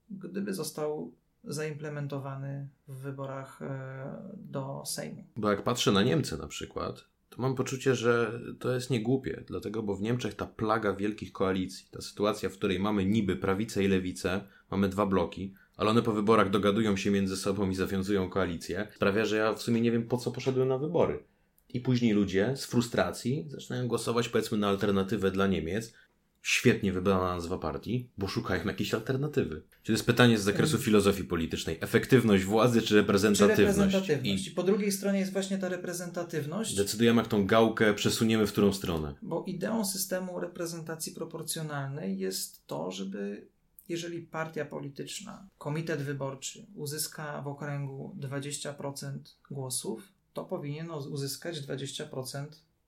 gdyby 0.10 0.54
został 0.54 1.12
zaimplementowany 1.44 2.68
w 2.88 2.96
wyborach 2.96 3.62
e, 3.62 4.34
do 4.36 4.84
Sejmu. 4.86 5.24
Bo 5.36 5.52
jak 5.52 5.64
patrzę 5.64 5.92
na 5.92 6.04
Niemcy 6.04 6.38
na 6.38 6.48
przykład, 6.48 7.06
to 7.30 7.42
mam 7.42 7.56
poczucie, 7.56 7.96
że 7.96 8.40
to 8.60 8.74
jest 8.74 8.90
niegłupie, 8.90 9.44
dlatego, 9.48 9.84
bo 9.84 9.96
w 9.96 10.02
Niemczech 10.02 10.34
ta 10.34 10.46
plaga 10.46 10.94
wielkich 10.94 11.32
koalicji, 11.32 11.88
ta 11.92 12.02
sytuacja, 12.02 12.50
w 12.50 12.54
której 12.54 12.80
mamy 12.80 13.06
niby 13.06 13.36
prawicę 13.36 13.84
i 13.84 13.88
lewicę, 13.88 14.42
mamy 14.72 14.90
dwa 14.90 15.06
bloki, 15.06 15.54
ale 15.78 15.90
one 15.90 16.02
po 16.02 16.12
wyborach 16.12 16.50
dogadują 16.50 16.98
się 16.98 17.12
między 17.12 17.38
sobą 17.38 17.70
i 17.70 17.76
zawiązują 17.76 18.30
koalicję, 18.30 18.88
sprawia, 18.96 19.26
że 19.26 19.38
ja 19.38 19.54
w 19.54 19.62
sumie 19.62 19.82
nie 19.82 19.92
wiem, 19.92 20.08
po 20.08 20.18
co 20.18 20.32
poszedłem 20.32 20.68
na 20.68 20.78
wybory. 20.78 21.24
I 21.70 21.80
później 21.80 22.14
ludzie 22.14 22.54
z 22.56 22.66
frustracji 22.66 23.46
zaczynają 23.48 23.88
głosować, 23.88 24.30
powiedzmy, 24.30 24.58
na 24.58 24.68
alternatywę 24.68 25.32
dla 25.32 25.48
Niemiec. 25.48 25.94
Świetnie 26.42 26.94
wybrana 26.94 27.36
nazwa 27.36 27.58
partii, 27.58 28.10
bo 28.18 28.28
szukają 28.28 28.66
jakiejś 28.66 28.94
alternatywy. 28.94 29.62
Czy 29.72 29.86
to 29.88 29.92
jest 29.92 30.06
pytanie 30.06 30.38
z 30.38 30.42
zakresu 30.44 30.78
filozofii 30.78 31.24
politycznej? 31.24 31.78
Efektywność 31.82 32.44
władzy 32.44 32.82
czy 32.82 32.88
Czy 32.88 32.96
reprezentatywność? 32.96 33.60
reprezentatywność. 33.78 34.48
I 34.48 34.52
I 34.52 34.56
po 34.56 34.64
drugiej 34.64 34.92
stronie 34.92 35.20
jest 35.20 35.34
właśnie 35.34 35.58
ta 35.58 35.70
reprezentatywność, 35.70 36.76
decydujemy, 36.76 37.22
jak 37.22 37.28
tą 37.28 37.46
gałkę 37.48 37.94
przesuniemy 37.94 38.48
w 38.48 38.52
którą 38.52 38.74
stronę. 38.74 39.16
bo 39.22 39.44
ideą 39.48 39.86
systemu 39.86 40.40
reprezentacji 40.40 41.14
proporcjonalnej 41.14 42.20
jest 42.20 42.68
to, 42.68 42.92
żeby 42.92 43.48
jeżeli 43.90 44.22
partia 44.22 44.66
polityczna, 44.66 45.48
komitet 45.58 46.02
wyborczy 46.02 46.66
uzyska 46.76 47.42
w 47.42 47.48
okręgu 47.48 48.16
20% 48.20 49.20
głosów, 49.52 50.04
to 50.34 50.46
powinien 50.46 50.92
uzyskać 50.92 51.62
20% 51.62 52.46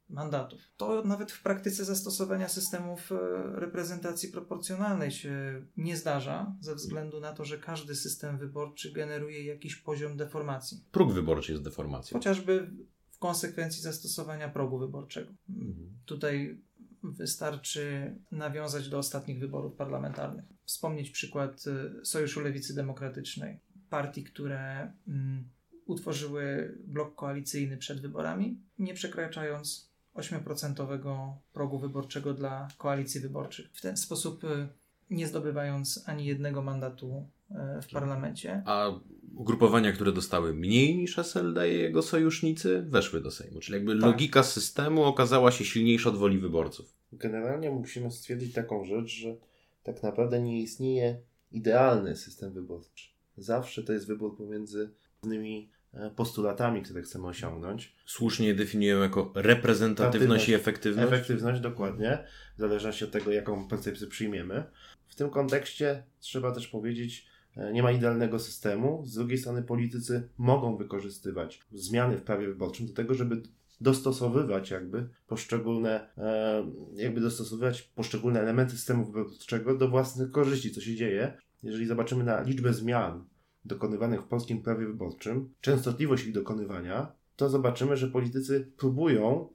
mandatów. 0.09 0.61
To 0.77 1.03
nawet 1.03 1.31
w 1.31 1.43
praktyce 1.43 1.85
zastosowania 1.85 2.49
systemów 2.49 3.11
e, 3.11 3.15
reprezentacji 3.59 4.29
proporcjonalnej 4.29 5.11
się 5.11 5.65
nie 5.77 5.97
zdarza, 5.97 6.55
ze 6.59 6.75
względu 6.75 7.19
na 7.19 7.33
to, 7.33 7.45
że 7.45 7.57
każdy 7.57 7.95
system 7.95 8.37
wyborczy 8.37 8.91
generuje 8.91 9.45
jakiś 9.45 9.75
poziom 9.75 10.17
deformacji. 10.17 10.83
Próg 10.91 11.13
wyborczy 11.13 11.51
jest 11.51 11.63
deformacją. 11.63 12.17
Chociażby 12.17 12.71
w 13.11 13.19
konsekwencji 13.19 13.81
zastosowania 13.81 14.49
progu 14.49 14.79
wyborczego. 14.79 15.31
Mhm. 15.49 15.89
Tutaj 16.05 16.61
wystarczy 17.03 18.15
nawiązać 18.31 18.89
do 18.89 18.97
ostatnich 18.97 19.39
wyborów 19.39 19.75
parlamentarnych. 19.75 20.45
Wspomnieć 20.65 21.09
przykład 21.09 21.63
y, 22.01 22.05
Sojuszu 22.05 22.41
Lewicy 22.41 22.75
Demokratycznej, 22.75 23.59
partii, 23.89 24.23
które 24.23 24.91
mm, 25.07 25.49
utworzyły 25.85 26.73
blok 26.85 27.15
koalicyjny 27.15 27.77
przed 27.77 28.01
wyborami, 28.01 28.61
nie 28.79 28.93
przekraczając 28.93 29.92
8% 30.15 31.33
progu 31.53 31.79
wyborczego 31.79 32.33
dla 32.33 32.67
koalicji 32.77 33.21
wyborczych. 33.21 33.69
W 33.73 33.81
ten 33.81 33.97
sposób 33.97 34.43
y, 34.43 34.67
nie 35.09 35.27
zdobywając 35.27 36.03
ani 36.05 36.25
jednego 36.25 36.61
mandatu 36.61 37.27
y, 37.51 37.81
w 37.81 37.87
parlamencie. 37.87 38.61
A 38.65 38.91
ugrupowania, 39.35 39.91
które 39.91 40.11
dostały 40.11 40.53
mniej 40.53 40.97
niż 40.97 41.19
SLD 41.19 41.73
i 41.73 41.77
jego 41.79 42.01
sojusznicy, 42.01 42.81
weszły 42.81 43.21
do 43.21 43.31
Sejmu. 43.31 43.59
Czyli 43.59 43.75
jakby 43.75 43.93
Tak. 43.93 44.01
logika 44.01 44.43
systemu 44.43 45.03
okazała 45.03 45.51
się 45.51 45.65
silniejsza 45.65 46.09
od 46.09 46.17
woli 46.17 46.39
wyborców. 46.39 46.93
Generalnie 47.13 47.71
musimy 47.71 48.11
stwierdzić 48.11 48.53
taką 48.53 48.85
rzecz, 48.85 49.07
że 49.07 49.35
tak 49.83 50.03
naprawdę 50.03 50.41
nie 50.41 50.61
istnieje 50.61 51.17
idealny 51.51 52.15
system 52.15 52.53
wyborczy. 52.53 53.07
Zawsze 53.37 53.83
to 53.83 53.93
jest 53.93 54.07
wybór 54.07 54.37
pomiędzy 54.37 54.89
różnymi 55.23 55.69
e, 55.69 55.72
postulatami, 56.15 56.81
które 56.81 57.01
chcemy 57.01 57.27
osiągnąć. 57.27 57.95
Słusznie 58.05 58.47
je 58.47 58.55
definiują 58.55 59.01
jako 59.01 59.31
reprezentatywność 59.35 60.49
i 60.49 60.53
efektywność. 60.53 61.07
Efektywność, 61.13 61.61
dokładnie, 61.61 62.25
w 62.57 62.59
zależności 62.59 63.05
od 63.05 63.11
tego, 63.11 63.31
jaką 63.31 63.67
percepcję 63.67 64.07
przyjmiemy. 64.07 64.63
W 65.07 65.15
tym 65.15 65.29
kontekście 65.29 66.03
trzeba 66.19 66.51
też 66.51 66.67
powiedzieć, 66.67 67.27
e, 67.57 67.73
nie 67.73 67.83
ma 67.83 67.91
idealnego 67.91 68.39
systemu. 68.39 69.03
Z 69.05 69.13
drugiej 69.13 69.37
strony 69.37 69.63
politycy 69.63 70.29
mogą 70.37 70.77
wykorzystywać 70.77 71.59
zmiany 71.71 72.17
w 72.17 72.21
prawie 72.21 72.47
wyborczym 72.47 72.87
do 72.87 72.93
tego, 72.93 73.13
żeby 73.13 73.41
dostosowywać 73.81 74.71
jakby 74.71 75.09
poszczególne, 75.27 76.09
e, 76.17 76.65
jakby 76.95 77.21
dostosowywać 77.21 77.81
poszczególne 77.81 78.39
elementy 78.39 78.71
systemu 78.71 79.05
wyborczego 79.05 79.77
do 79.77 79.89
własnych 79.89 80.31
korzyści, 80.31 80.71
co 80.71 80.81
się 80.81 80.95
dzieje. 80.95 81.37
Jeżeli 81.63 81.85
zobaczymy 81.85 82.23
na 82.23 82.41
liczbę 82.41 82.73
zmian 82.73 83.25
dokonywanych 83.65 84.21
w 84.21 84.27
polskim 84.27 84.61
prawie 84.61 84.85
wyborczym, 84.85 85.53
częstotliwość 85.61 86.25
ich 86.25 86.33
dokonywania, 86.33 87.11
to 87.35 87.49
zobaczymy, 87.49 87.97
że 87.97 88.07
politycy 88.07 88.71
próbują 88.77 89.49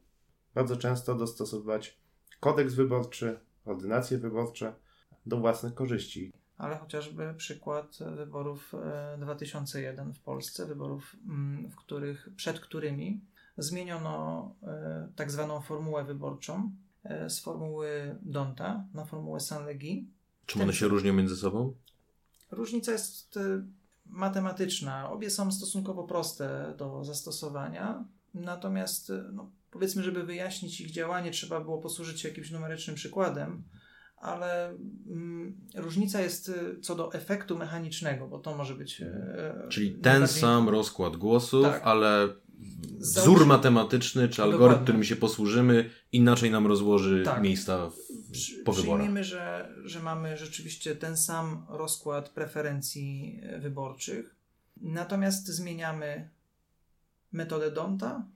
bardzo 0.55 0.77
często 0.77 1.15
dostosowywać 1.15 1.99
kodeks 2.41 2.75
wyborczy, 2.75 3.41
ordynacje 3.65 4.19
wyborcze 4.19 4.75
do 5.27 5.37
własnych 5.37 5.75
korzyści. 5.75 6.33
ale 6.57 6.77
chociażby 6.77 7.35
przykład 7.37 7.99
wyborów 8.17 8.75
e, 8.75 9.19
2001 9.21 10.13
w 10.15 10.21
Polsce, 10.21 10.67
wyborów, 10.67 11.17
mm, 11.29 11.71
w 11.71 11.77
których, 11.77 12.29
przed 12.37 12.61
którymi 12.61 13.21
zmieniono 13.59 14.55
e, 14.63 15.09
tak 15.17 15.31
zwaną 15.31 15.61
formułę 15.61 16.05
wyborczą 16.05 16.73
e, 17.05 17.31
z 17.31 17.41
formuły 17.41 18.17
Donta 18.23 18.85
na 18.95 19.05
formułę 19.05 19.41
Sanlegi. 19.41 20.07
Czym 20.47 20.63
one 20.63 20.73
się 20.73 20.89
różnią 20.89 21.13
między 21.13 21.37
sobą? 21.37 21.75
Różnica 22.51 22.93
jest 22.93 23.37
e, 23.37 23.63
matematyczna. 24.09 25.11
Obie 25.11 25.31
są 25.31 25.53
stosunkowo 25.53 26.05
proste 26.05 26.75
do 26.79 27.05
zastosowania, 27.05 28.05
natomiast 28.35 29.11
e, 29.11 29.25
no, 29.33 29.51
powiedzmy, 29.71 30.03
żeby 30.03 30.23
wyjaśnić 30.23 30.81
ich 30.81 30.91
działanie, 30.91 31.31
trzeba 31.31 31.61
było 31.61 31.79
posłużyć 31.79 32.21
się 32.21 32.29
jakimś 32.29 32.51
numerycznym 32.51 32.97
przykładem, 32.97 33.63
ale 34.17 34.69
mm, 35.11 35.57
różnica 35.77 36.21
jest 36.21 36.49
e, 36.49 36.81
co 36.81 36.95
do 36.95 37.13
efektu 37.13 37.59
mechanicznego, 37.59 38.29
bo 38.29 38.39
to 38.39 38.57
może 38.57 38.75
być. 38.75 39.01
e, 39.01 39.67
Czyli 39.69 39.91
ten 39.93 40.03
najbardziej- 40.13 40.41
sam 40.41 40.69
rozkład 40.69 41.17
głosów, 41.17 41.65
Tak. 41.65 41.83
ale 41.85 42.29
wzór 42.99 43.47
matematyczny 43.47 44.29
czy 44.29 44.43
algorytm, 44.43 44.63
Dokładnie. 44.65 44.85
którym 44.85 45.05
się 45.05 45.17
posłużymy, 45.17 45.91
inaczej 46.13 46.51
nam 46.51 46.67
rozłoży 46.67 47.23
Tak. 47.25 47.43
miejsca 47.43 47.91
w, 47.91 47.95
Przy- 48.33 48.63
po 48.65 48.73
wyborach. 48.73 48.97
Przyjmijmy, 48.99 49.25
że, 49.25 49.75
że 49.85 50.01
mamy 50.03 50.37
rzeczywiście 50.37 50.97
ten 50.97 51.17
sam 51.17 51.67
rozkład 51.69 52.29
preferencji 52.29 53.41
e, 53.43 53.59
wyborczych, 53.59 54.35
natomiast 54.77 55.47
zmieniamy 55.49 56.31
metodę 57.33 57.71
Donta 57.71 58.27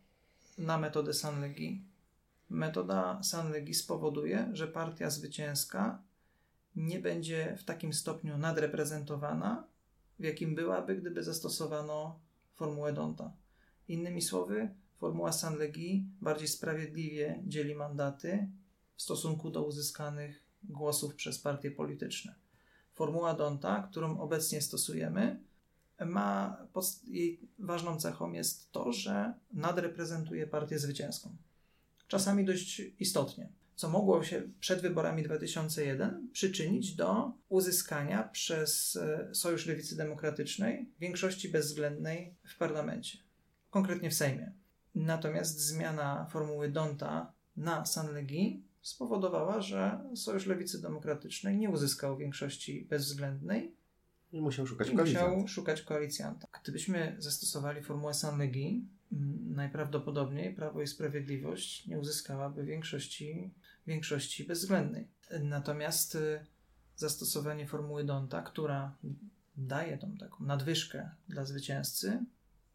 na 0.58 0.78
metodę 0.78 1.14
Sanlegi. 1.14 1.82
Metoda 2.50 3.22
Sanlegi 3.22 3.74
spowoduje, 3.74 4.50
że 4.52 4.68
partia 4.68 5.10
zwycięska 5.10 6.02
nie 6.76 6.98
będzie 6.98 7.56
w 7.58 7.64
takim 7.64 7.92
stopniu 7.92 8.38
nadreprezentowana, 8.38 9.64
w 10.18 10.24
jakim 10.24 10.54
byłaby, 10.54 10.96
gdyby 10.96 11.22
zastosowano 11.22 12.18
formułę 12.54 12.92
Donta. 12.92 13.32
Innymi 13.88 14.22
słowy, 14.22 14.68
formuła 14.98 15.32
Sanlegi 15.32 16.06
bardziej 16.20 16.48
sprawiedliwie 16.48 17.42
dzieli 17.46 17.74
mandaty 17.74 18.48
w 19.02 19.04
stosunku 19.04 19.50
do 19.50 19.64
uzyskanych 19.64 20.42
głosów 20.64 21.14
przez 21.14 21.38
partie 21.38 21.70
polityczne. 21.70 22.34
Formuła 22.92 23.34
Donta, 23.34 23.88
którą 23.90 24.20
obecnie 24.20 24.62
stosujemy, 24.62 25.40
ma 26.06 26.56
jej 27.04 27.40
ważną 27.58 27.96
cechą 27.96 28.32
jest 28.32 28.72
to, 28.72 28.92
że 28.92 29.34
nadreprezentuje 29.52 30.46
partię 30.46 30.78
zwycięską. 30.78 31.36
Czasami 32.08 32.44
dość 32.44 32.82
istotnie, 32.98 33.48
co 33.76 33.88
mogło 33.88 34.24
się 34.24 34.42
przed 34.60 34.80
wyborami 34.80 35.22
2001 35.22 36.28
przyczynić 36.32 36.94
do 36.94 37.32
uzyskania 37.48 38.22
przez 38.22 38.96
e, 38.96 39.34
Sojusz 39.34 39.66
Lewicy 39.66 39.96
Demokratycznej 39.96 40.88
większości 41.00 41.48
bezwzględnej 41.48 42.34
w 42.44 42.56
parlamencie, 42.56 43.18
konkretnie 43.70 44.10
w 44.10 44.14
Sejmie. 44.14 44.52
Natomiast 44.94 45.60
zmiana 45.60 46.26
formuły 46.30 46.68
Donta 46.68 47.32
na 47.56 47.86
Sanlegi 47.86 48.71
spowodowała, 48.82 49.60
że 49.60 50.00
Sojusz 50.14 50.46
Lewicy 50.46 50.82
Demokratycznej 50.82 51.58
nie 51.58 51.70
uzyskał 51.70 52.16
większości 52.16 52.86
bezwzględnej 52.90 53.74
I 54.32 54.40
musiał 54.40 54.66
szukać 54.66 54.88
i 54.88 54.96
koalicji. 54.96 55.18
musiał 55.18 55.48
szukać 55.48 55.82
koalicjanta. 55.82 56.46
Gdybyśmy 56.62 57.16
zastosowali 57.18 57.82
formułę 57.82 58.14
Sanlegi, 58.14 58.84
najprawdopodobniej 59.46 60.54
Prawo 60.54 60.82
i 60.82 60.86
Sprawiedliwość 60.86 61.86
nie 61.86 61.98
uzyskałaby 61.98 62.64
większości, 62.64 63.50
większości 63.86 64.44
bezwzględnej. 64.44 65.08
Natomiast 65.42 66.14
y, 66.14 66.46
zastosowanie 66.96 67.66
formuły 67.66 68.04
Donta, 68.04 68.42
która 68.42 68.96
daje 69.56 69.98
tą 69.98 70.16
taką 70.16 70.44
nadwyżkę 70.44 71.10
dla 71.28 71.44
zwycięzcy, 71.44 72.24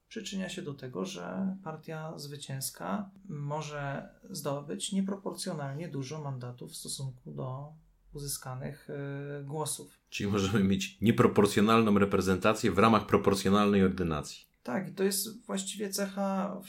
przyczynia 0.09 0.49
się 0.49 0.61
do 0.61 0.73
tego, 0.73 1.05
że 1.05 1.55
partia 1.63 2.17
zwycięska 2.17 3.09
może 3.29 4.09
zdobyć 4.29 4.91
nieproporcjonalnie 4.91 5.87
dużo 5.87 6.21
mandatów 6.21 6.71
w 6.71 6.75
stosunku 6.75 7.31
do 7.31 7.73
uzyskanych 8.13 8.89
y, 8.89 9.43
głosów. 9.43 9.99
Czyli 10.09 10.29
możemy 10.31 10.63
mieć 10.63 10.97
nieproporcjonalną 11.01 11.99
reprezentację 11.99 12.71
w 12.71 12.77
ramach 12.77 13.05
proporcjonalnej 13.05 13.83
ordynacji. 13.83 14.47
Tak, 14.63 14.89
i 14.89 14.93
to 14.93 15.03
jest 15.03 15.45
właściwie 15.45 15.89
cecha 15.89 16.61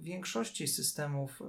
większości 0.00 0.68
systemów, 0.68 1.40
y, 1.40 1.44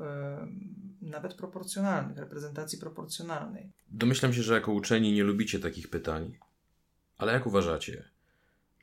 nawet 1.02 1.34
proporcjonalnych, 1.34 2.18
reprezentacji 2.18 2.80
proporcjonalnej. 2.80 3.72
Domyślam 3.91 4.34
się, 4.34 4.43
że 4.43 4.54
jako 4.54 4.72
uczeni 4.72 5.14
nie 5.14 5.24
lubicie 5.24 5.60
takich 5.60 5.89
pytań, 5.89 6.38
ale 7.18 7.34
jak 7.34 7.47
uważacie, 7.47 8.04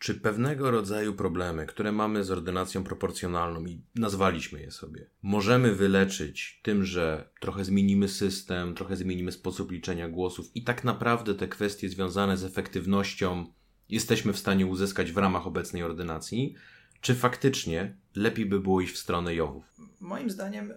czy 0.07 0.15
pewnego 0.15 0.71
rodzaju 0.71 1.15
problemy, 1.15 1.67
które 1.67 1.93
mamy 1.93 2.25
z 2.25 2.31
ordynacją 2.31 2.85
proporcjonalną 2.85 3.67
i 3.67 3.83
nazwaliśmy 3.95 4.61
je 4.61 4.71
sobie, 4.71 5.11
możemy 5.23 5.75
wyleczyć 5.75 6.61
tym, 6.63 6.85
że 6.85 7.29
trochę 7.41 7.65
zmienimy 7.65 8.09
system, 8.09 8.75
trochę 8.75 8.97
zmienimy 8.97 9.33
sposób 9.33 9.71
liczenia 9.71 10.09
głosów 10.09 10.51
i 10.55 10.65
tak 10.65 10.85
naprawdę 10.85 11.35
te 11.35 11.49
kwestie 11.49 11.89
związane 11.89 12.37
z 12.37 12.45
efektywnością 12.45 13.53
jesteśmy 13.89 14.33
w 14.33 14.39
stanie 14.39 14.67
uzyskać 14.67 15.13
w 15.13 15.17
ramach 15.17 15.47
obecnej 15.47 15.83
ordynacji, 15.83 16.55
czy 17.01 17.15
faktycznie 17.15 17.97
lepiej 18.15 18.47
by 18.47 18.61
było 18.61 18.81
iść 18.81 18.95
w 18.95 18.99
stronę 18.99 19.35
Jowów? 19.35 19.65
Moim 20.01 20.31
zdaniem 20.31 20.75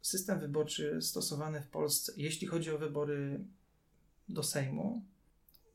system 0.00 0.40
wyborczy 0.40 1.02
stosowany 1.02 1.62
w 1.62 1.68
Polsce, 1.68 2.12
jeśli 2.16 2.46
chodzi 2.46 2.70
o 2.70 2.78
wybory 2.78 3.44
do 4.28 4.42
Sejmu, 4.42 5.02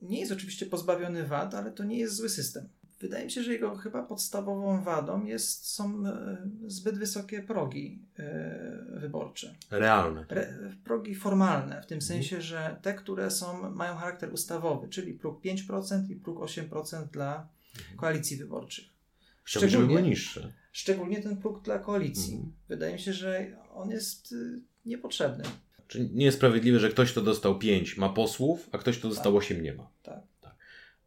nie 0.02 0.20
jest 0.20 0.32
oczywiście 0.32 0.66
pozbawiony 0.66 1.28
wad, 1.28 1.56
ale 1.56 1.72
to 1.72 1.84
nie 1.84 2.00
jest 2.00 2.16
zły 2.16 2.30
system. 2.30 2.70
Wydaje 3.04 3.26
mi 3.26 3.32
się, 3.32 3.44
że 3.44 3.54
jego 3.54 3.76
chyba 3.76 4.04
podstawową 4.04 4.84
wadą 4.84 5.26
jest, 5.26 5.66
są 5.66 6.08
e, 6.08 6.38
zbyt 6.68 6.98
wysokie 6.98 7.42
progi 7.42 8.00
e, 8.20 9.00
wyborcze. 9.00 9.56
Realne. 9.72 10.26
Re, 10.30 10.54
progi 10.84 11.16
formalne, 11.16 11.82
w 11.82 11.86
tym 11.86 12.02
sensie, 12.02 12.42
że 12.42 12.78
te, 12.82 12.94
które 12.94 13.32
są, 13.32 13.72
mają 13.72 13.96
charakter 13.96 14.34
ustawowy, 14.34 14.88
czyli 14.88 15.14
próg 15.14 15.42
5% 15.44 16.12
i 16.12 16.16
próg 16.16 16.40
8% 16.40 17.08
dla 17.12 17.48
koalicji 17.98 18.38
wyborczych. 18.38 18.86
Chciałbym, 19.44 19.70
żeby 19.70 19.88
były 19.88 20.02
niższe. 20.02 20.54
Szczególnie 20.72 21.22
ten 21.22 21.38
próg 21.38 21.62
dla 21.62 21.80
koalicji. 21.80 22.34
Mhm. 22.34 22.54
Wydaje 22.70 22.94
mi 22.94 23.00
się, 23.00 23.14
że 23.14 23.58
on 23.74 23.90
jest 23.90 24.32
y, 24.32 24.62
niepotrzebny. 24.86 25.44
Czyli 25.88 26.10
niesprawiedliwe, 26.14 26.80
że 26.80 26.90
ktoś, 26.90 27.12
kto 27.12 27.22
dostał 27.22 27.60
5 27.60 27.98
ma 27.98 28.10
posłów, 28.10 28.70
a 28.72 28.78
ktoś, 28.78 29.00
kto 29.00 29.10
dostał 29.10 29.38
8 29.38 29.64
nie 29.64 29.74
ma. 29.74 29.88
Tak. 30.04 30.33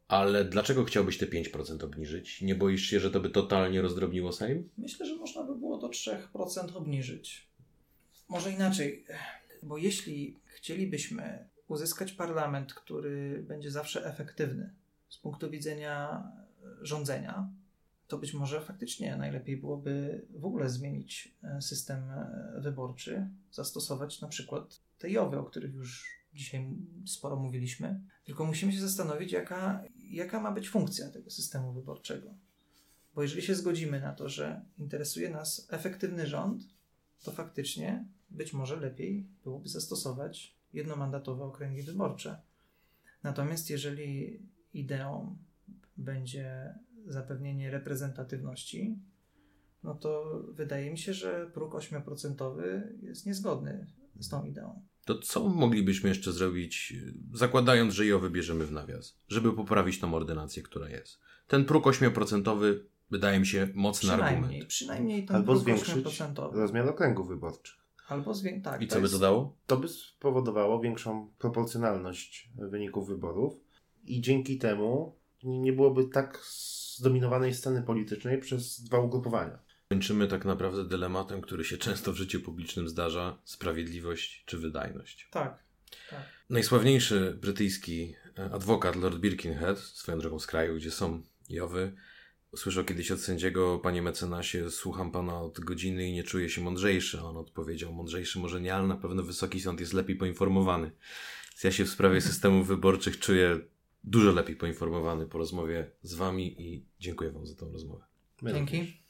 Ale 0.09 0.45
dlaczego 0.45 0.85
chciałbyś 0.85 1.19
te 1.19 1.27
5% 1.27 1.85
obniżyć? 1.85 2.43
Nie 2.43 2.55
boisz 2.55 2.83
się, 2.83 3.01
że 3.01 3.11
to 3.11 3.21
by 3.21 3.31
totalnie 3.31 3.83
rozdrobniło 3.83 4.33
Sejm? 4.33 4.69
Myślę, 4.79 5.07
że 5.07 5.17
można 5.17 5.45
by 5.45 5.55
było 5.55 5.79
do 5.79 5.89
3% 5.89 6.77
obniżyć. 6.77 7.49
Może 8.29 8.53
inaczej, 8.53 9.05
bo 9.63 9.79
jeśli 9.79 10.39
chcielibyśmy 10.45 11.49
uzyskać 11.69 12.13
parlament, 12.13 12.75
który 12.75 13.45
będzie 13.49 13.71
zawsze 13.71 14.05
efektywny 14.07 14.71
z 15.09 15.19
punktu 15.19 15.51
widzenia 15.51 16.23
e, 16.63 16.87
rządzenia, 16.87 17.49
to 18.09 18.19
być 18.19 18.35
może 18.35 18.61
faktycznie 18.61 19.17
najlepiej 19.17 19.57
byłoby 19.57 20.27
w 20.31 20.45
ogóle 20.45 20.71
zmienić 20.71 21.35
e, 21.43 21.63
system 21.63 22.11
e, 22.11 22.61
wyborczy, 22.61 23.29
zastosować 23.53 24.21
na 24.21 24.29
przykład 24.29 24.81
te 24.99 25.11
JOWy, 25.11 25.39
o 25.39 25.45
których 25.45 25.75
już 25.75 26.17
dzisiaj 26.35 26.69
sporo 27.07 27.37
mówiliśmy. 27.37 28.01
Tylko 28.25 28.45
musimy 28.45 28.73
się 28.73 28.81
zastanowić, 28.81 29.33
jaka, 29.33 29.83
jaka 30.11 30.41
ma 30.41 30.53
być 30.53 30.69
funkcja 30.69 31.11
tego 31.11 31.31
systemu 31.31 31.73
wyborczego. 31.73 32.35
Bo 33.15 33.23
jeżeli 33.23 33.43
się 33.43 33.55
zgodzimy 33.55 34.01
na 34.01 34.13
to, 34.13 34.29
że 34.29 34.65
interesuje 34.79 35.31
nas 35.31 35.67
efektywny 35.71 36.27
rząd, 36.27 36.63
to 37.23 37.33
faktycznie 37.33 38.05
być 38.31 38.53
może 38.53 38.77
lepiej 38.77 39.27
byłoby 39.45 39.69
zastosować 39.69 40.57
jednomandatowe 40.73 41.45
okręgi 41.45 41.83
wyborcze. 41.83 42.41
Natomiast 43.23 43.71
jeżeli 43.71 44.41
ideą 44.75 45.37
będzie 45.97 46.75
zapewnienie 47.07 47.71
reprezentatywności, 47.71 48.99
no 49.83 49.95
to 49.95 50.43
wydaje 50.53 50.91
mi 50.91 50.99
się, 50.99 51.15
że 51.15 51.51
próg 51.55 51.73
8% 51.73 52.83
jest 53.03 53.27
niezgodny 53.27 53.87
z 54.21 54.29
tą 54.29 54.45
ideą. 54.45 54.83
To 55.07 55.19
co 55.19 55.49
moglibyśmy 55.49 56.09
jeszcze 56.09 56.33
zrobić, 56.33 56.95
zakładając, 57.33 57.95
że 57.95 58.07
ją 58.07 58.19
wybierzemy 58.19 58.67
w 58.67 58.73
nawias, 58.73 59.17
żeby 59.29 59.53
poprawić 59.53 60.01
tą 60.01 60.15
ordynację, 60.15 60.63
która 60.63 60.89
jest? 60.89 61.19
Ten 61.49 61.65
próg 61.65 61.85
8% 61.85 62.79
wydaje 63.11 63.41
mi 63.41 63.47
się 63.47 63.69
mocny 63.75 64.09
Przynajmniej, 64.09 64.43
argument. 64.45 64.69
przynajmniej 64.69 65.27
ten 65.27 65.37
Albo 65.37 65.53
próg 65.53 65.63
zwiększyć 65.65 66.05
8%. 66.07 66.53
rozmiar 66.53 66.89
okręgów 66.89 67.29
wyborczych. 67.29 67.77
Albo 68.09 68.35
zwię... 68.35 68.61
tak, 68.61 68.83
I 68.83 68.87
to 68.87 68.93
co 68.95 68.99
by 69.01 69.03
jest- 69.05 69.15
to 69.15 69.21
dało? 69.21 69.57
To 69.67 69.77
by 69.77 69.89
spowodowało 69.89 70.81
większą 70.81 71.31
proporcjonalność 71.39 72.51
wyników 72.71 73.09
wyborów 73.09 73.55
i 74.05 74.21
dzięki 74.21 74.59
temu 74.59 75.17
nie 75.45 75.61
nie 75.61 75.73
byłoby 75.73 76.05
tak 76.05 76.45
zdominowanej 76.97 77.55
sceny 77.55 77.83
politycznej 77.83 78.39
przez 78.39 78.81
dwa 78.83 78.99
ugrupowania. 78.99 79.59
Kończymy 79.89 80.29
tak 80.29 80.45
naprawdę 80.45 80.85
dylematem, 80.85 81.41
który 81.41 81.65
się 81.65 81.79
często 81.79 82.13
w 82.13 82.17
życiu 82.17 82.41
publicznym 82.41 82.89
zdarza: 82.89 83.39
sprawiedliwość 83.45 84.45
czy 84.47 84.59
wydajność. 84.59 85.29
Tak, 85.31 85.59
tak. 86.11 86.21
Najsławniejszy 86.51 87.39
brytyjski 87.41 88.15
e, 88.39 88.45
adwokat 88.53 88.97
Lord 88.97 89.19
Birkenhead, 89.19 89.79
swoją 89.79 90.19
drogą 90.19 90.39
z 90.39 90.47
kraju, 90.47 90.77
gdzie 90.77 90.91
są 90.91 91.23
Jowy, 91.49 91.93
usłyszał 92.53 92.85
kiedyś 92.85 93.11
od 93.11 93.21
sędziego, 93.21 93.79
panie 93.79 94.03
mecenasie, 94.03 94.71
słucham 94.71 95.11
pana 95.11 95.41
od 95.41 95.61
godziny 95.61 96.09
i 96.09 96.13
nie 96.13 96.25
czuję 96.25 96.51
się 96.51 96.61
mądrzejszy. 96.61 97.23
On 97.23 97.37
odpowiedział, 97.37 97.93
mądrzejszy 97.93 98.39
może 98.39 98.61
nie, 98.61 98.75
ale 98.75 98.87
na 98.87 98.97
pewno 98.97 99.23
wysoki 99.23 99.61
sąd 99.61 99.81
jest 99.81 99.93
lepiej 99.93 100.17
poinformowany. 100.17 100.91
Więc 101.51 101.65
ja 101.65 101.73
się 101.73 101.85
w 101.85 101.91
sprawie 101.91 102.21
systemów 102.21 102.67
wyborczych 102.67 103.19
czuję 103.19 103.61
dużo 104.05 104.33
lepiej 104.33 104.57
poinformowany 104.57 105.27
po 105.27 105.39
rozmowie 105.39 105.91
z 106.03 106.15
wami 106.15 106.63
i 106.63 106.87
dziękuję 107.01 107.31
wam 107.31 107.47
za 107.47 107.55
tą 107.55 107.73
rozmowę. 107.73 108.16
My 108.43 108.53
Dzięki. 108.53 108.77
również. 108.77 109.07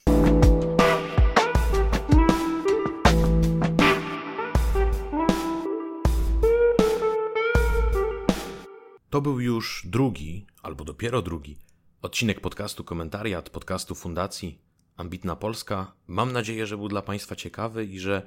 To 9.11 9.21
był 9.21 9.41
już 9.41 9.87
drugi, 9.87 10.47
albo 10.63 10.85
dopiero 10.85 11.23
drugi, 11.23 11.59
odcinek 12.03 12.41
podcastu 12.41 12.85
Komentariat, 12.85 13.51
podcastu 13.51 13.95
Fundacji 13.95 14.59
Ambitna 14.97 15.37
Polska. 15.37 15.93
Mam 16.07 16.33
nadzieję, 16.33 16.67
że 16.67 16.77
był 16.77 16.89
dla 16.89 17.03
Państwa 17.03 17.37
ciekawy 17.37 17.85
i 17.85 17.99
że 17.99 18.23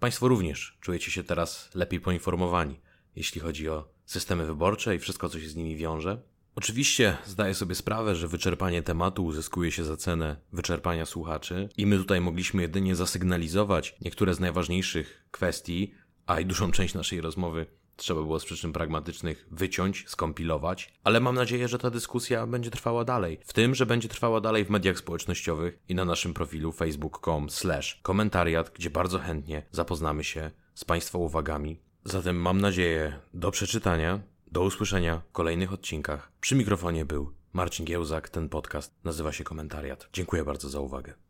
Państwo 0.00 0.28
również 0.28 0.78
czujecie 0.80 1.10
się 1.10 1.24
teraz 1.24 1.70
lepiej 1.74 2.00
poinformowani, 2.00 2.80
jeśli 3.16 3.40
chodzi 3.40 3.68
o 3.68 3.88
systemy 4.04 4.46
wyborcze 4.46 4.96
i 4.96 4.98
wszystko, 4.98 5.28
co 5.28 5.40
się 5.40 5.48
z 5.48 5.56
nimi 5.56 5.76
wiąże. 5.76 6.22
Oczywiście 6.56 7.16
zdaję 7.26 7.54
sobie 7.54 7.74
sprawę, 7.74 8.16
że 8.16 8.28
wyczerpanie 8.28 8.82
tematu 8.82 9.24
uzyskuje 9.24 9.72
się 9.72 9.84
za 9.84 9.96
cenę 9.96 10.36
wyczerpania 10.52 11.06
słuchaczy 11.06 11.68
i 11.76 11.86
my 11.86 11.96
tutaj 11.96 12.20
mogliśmy 12.20 12.62
jedynie 12.62 12.96
zasygnalizować 12.96 13.96
niektóre 14.00 14.34
z 14.34 14.40
najważniejszych 14.40 15.24
kwestii, 15.30 15.94
a 16.26 16.40
i 16.40 16.46
dużą 16.46 16.70
część 16.72 16.94
naszej 16.94 17.20
rozmowy 17.20 17.66
trzeba 17.96 18.20
było 18.20 18.40
z 18.40 18.44
przyczyn 18.44 18.72
pragmatycznych 18.72 19.46
wyciąć, 19.50 20.04
skompilować, 20.08 20.94
ale 21.04 21.20
mam 21.20 21.34
nadzieję, 21.34 21.68
że 21.68 21.78
ta 21.78 21.90
dyskusja 21.90 22.46
będzie 22.46 22.70
trwała 22.70 23.04
dalej. 23.04 23.38
W 23.44 23.52
tym, 23.52 23.74
że 23.74 23.86
będzie 23.86 24.08
trwała 24.08 24.40
dalej 24.40 24.64
w 24.64 24.70
mediach 24.70 24.98
społecznościowych 24.98 25.78
i 25.88 25.94
na 25.94 26.04
naszym 26.04 26.34
profilu 26.34 26.72
facebook.com 26.72 27.50
slash 27.50 28.00
komentariat, 28.02 28.70
gdzie 28.74 28.90
bardzo 28.90 29.18
chętnie 29.18 29.62
zapoznamy 29.72 30.24
się 30.24 30.50
z 30.74 30.84
Państwa 30.84 31.18
uwagami. 31.18 31.80
Zatem 32.04 32.36
mam 32.36 32.60
nadzieję 32.60 33.20
do 33.34 33.50
przeczytania, 33.50 34.20
do 34.56 34.62
usłyszenia 34.62 35.22
w 35.28 35.32
kolejnych 35.32 35.72
odcinkach. 35.72 36.32
Przy 36.40 36.54
mikrofonie 36.54 37.04
był 37.04 37.32
Marcin 37.52 37.86
Giełzak, 37.86 38.28
ten 38.28 38.48
podcast 38.48 38.94
nazywa 39.04 39.32
się 39.32 39.44
Komentariat. 39.44 40.08
Dziękuję 40.12 40.44
bardzo 40.44 40.68
za 40.68 40.80
uwagę. 40.80 41.25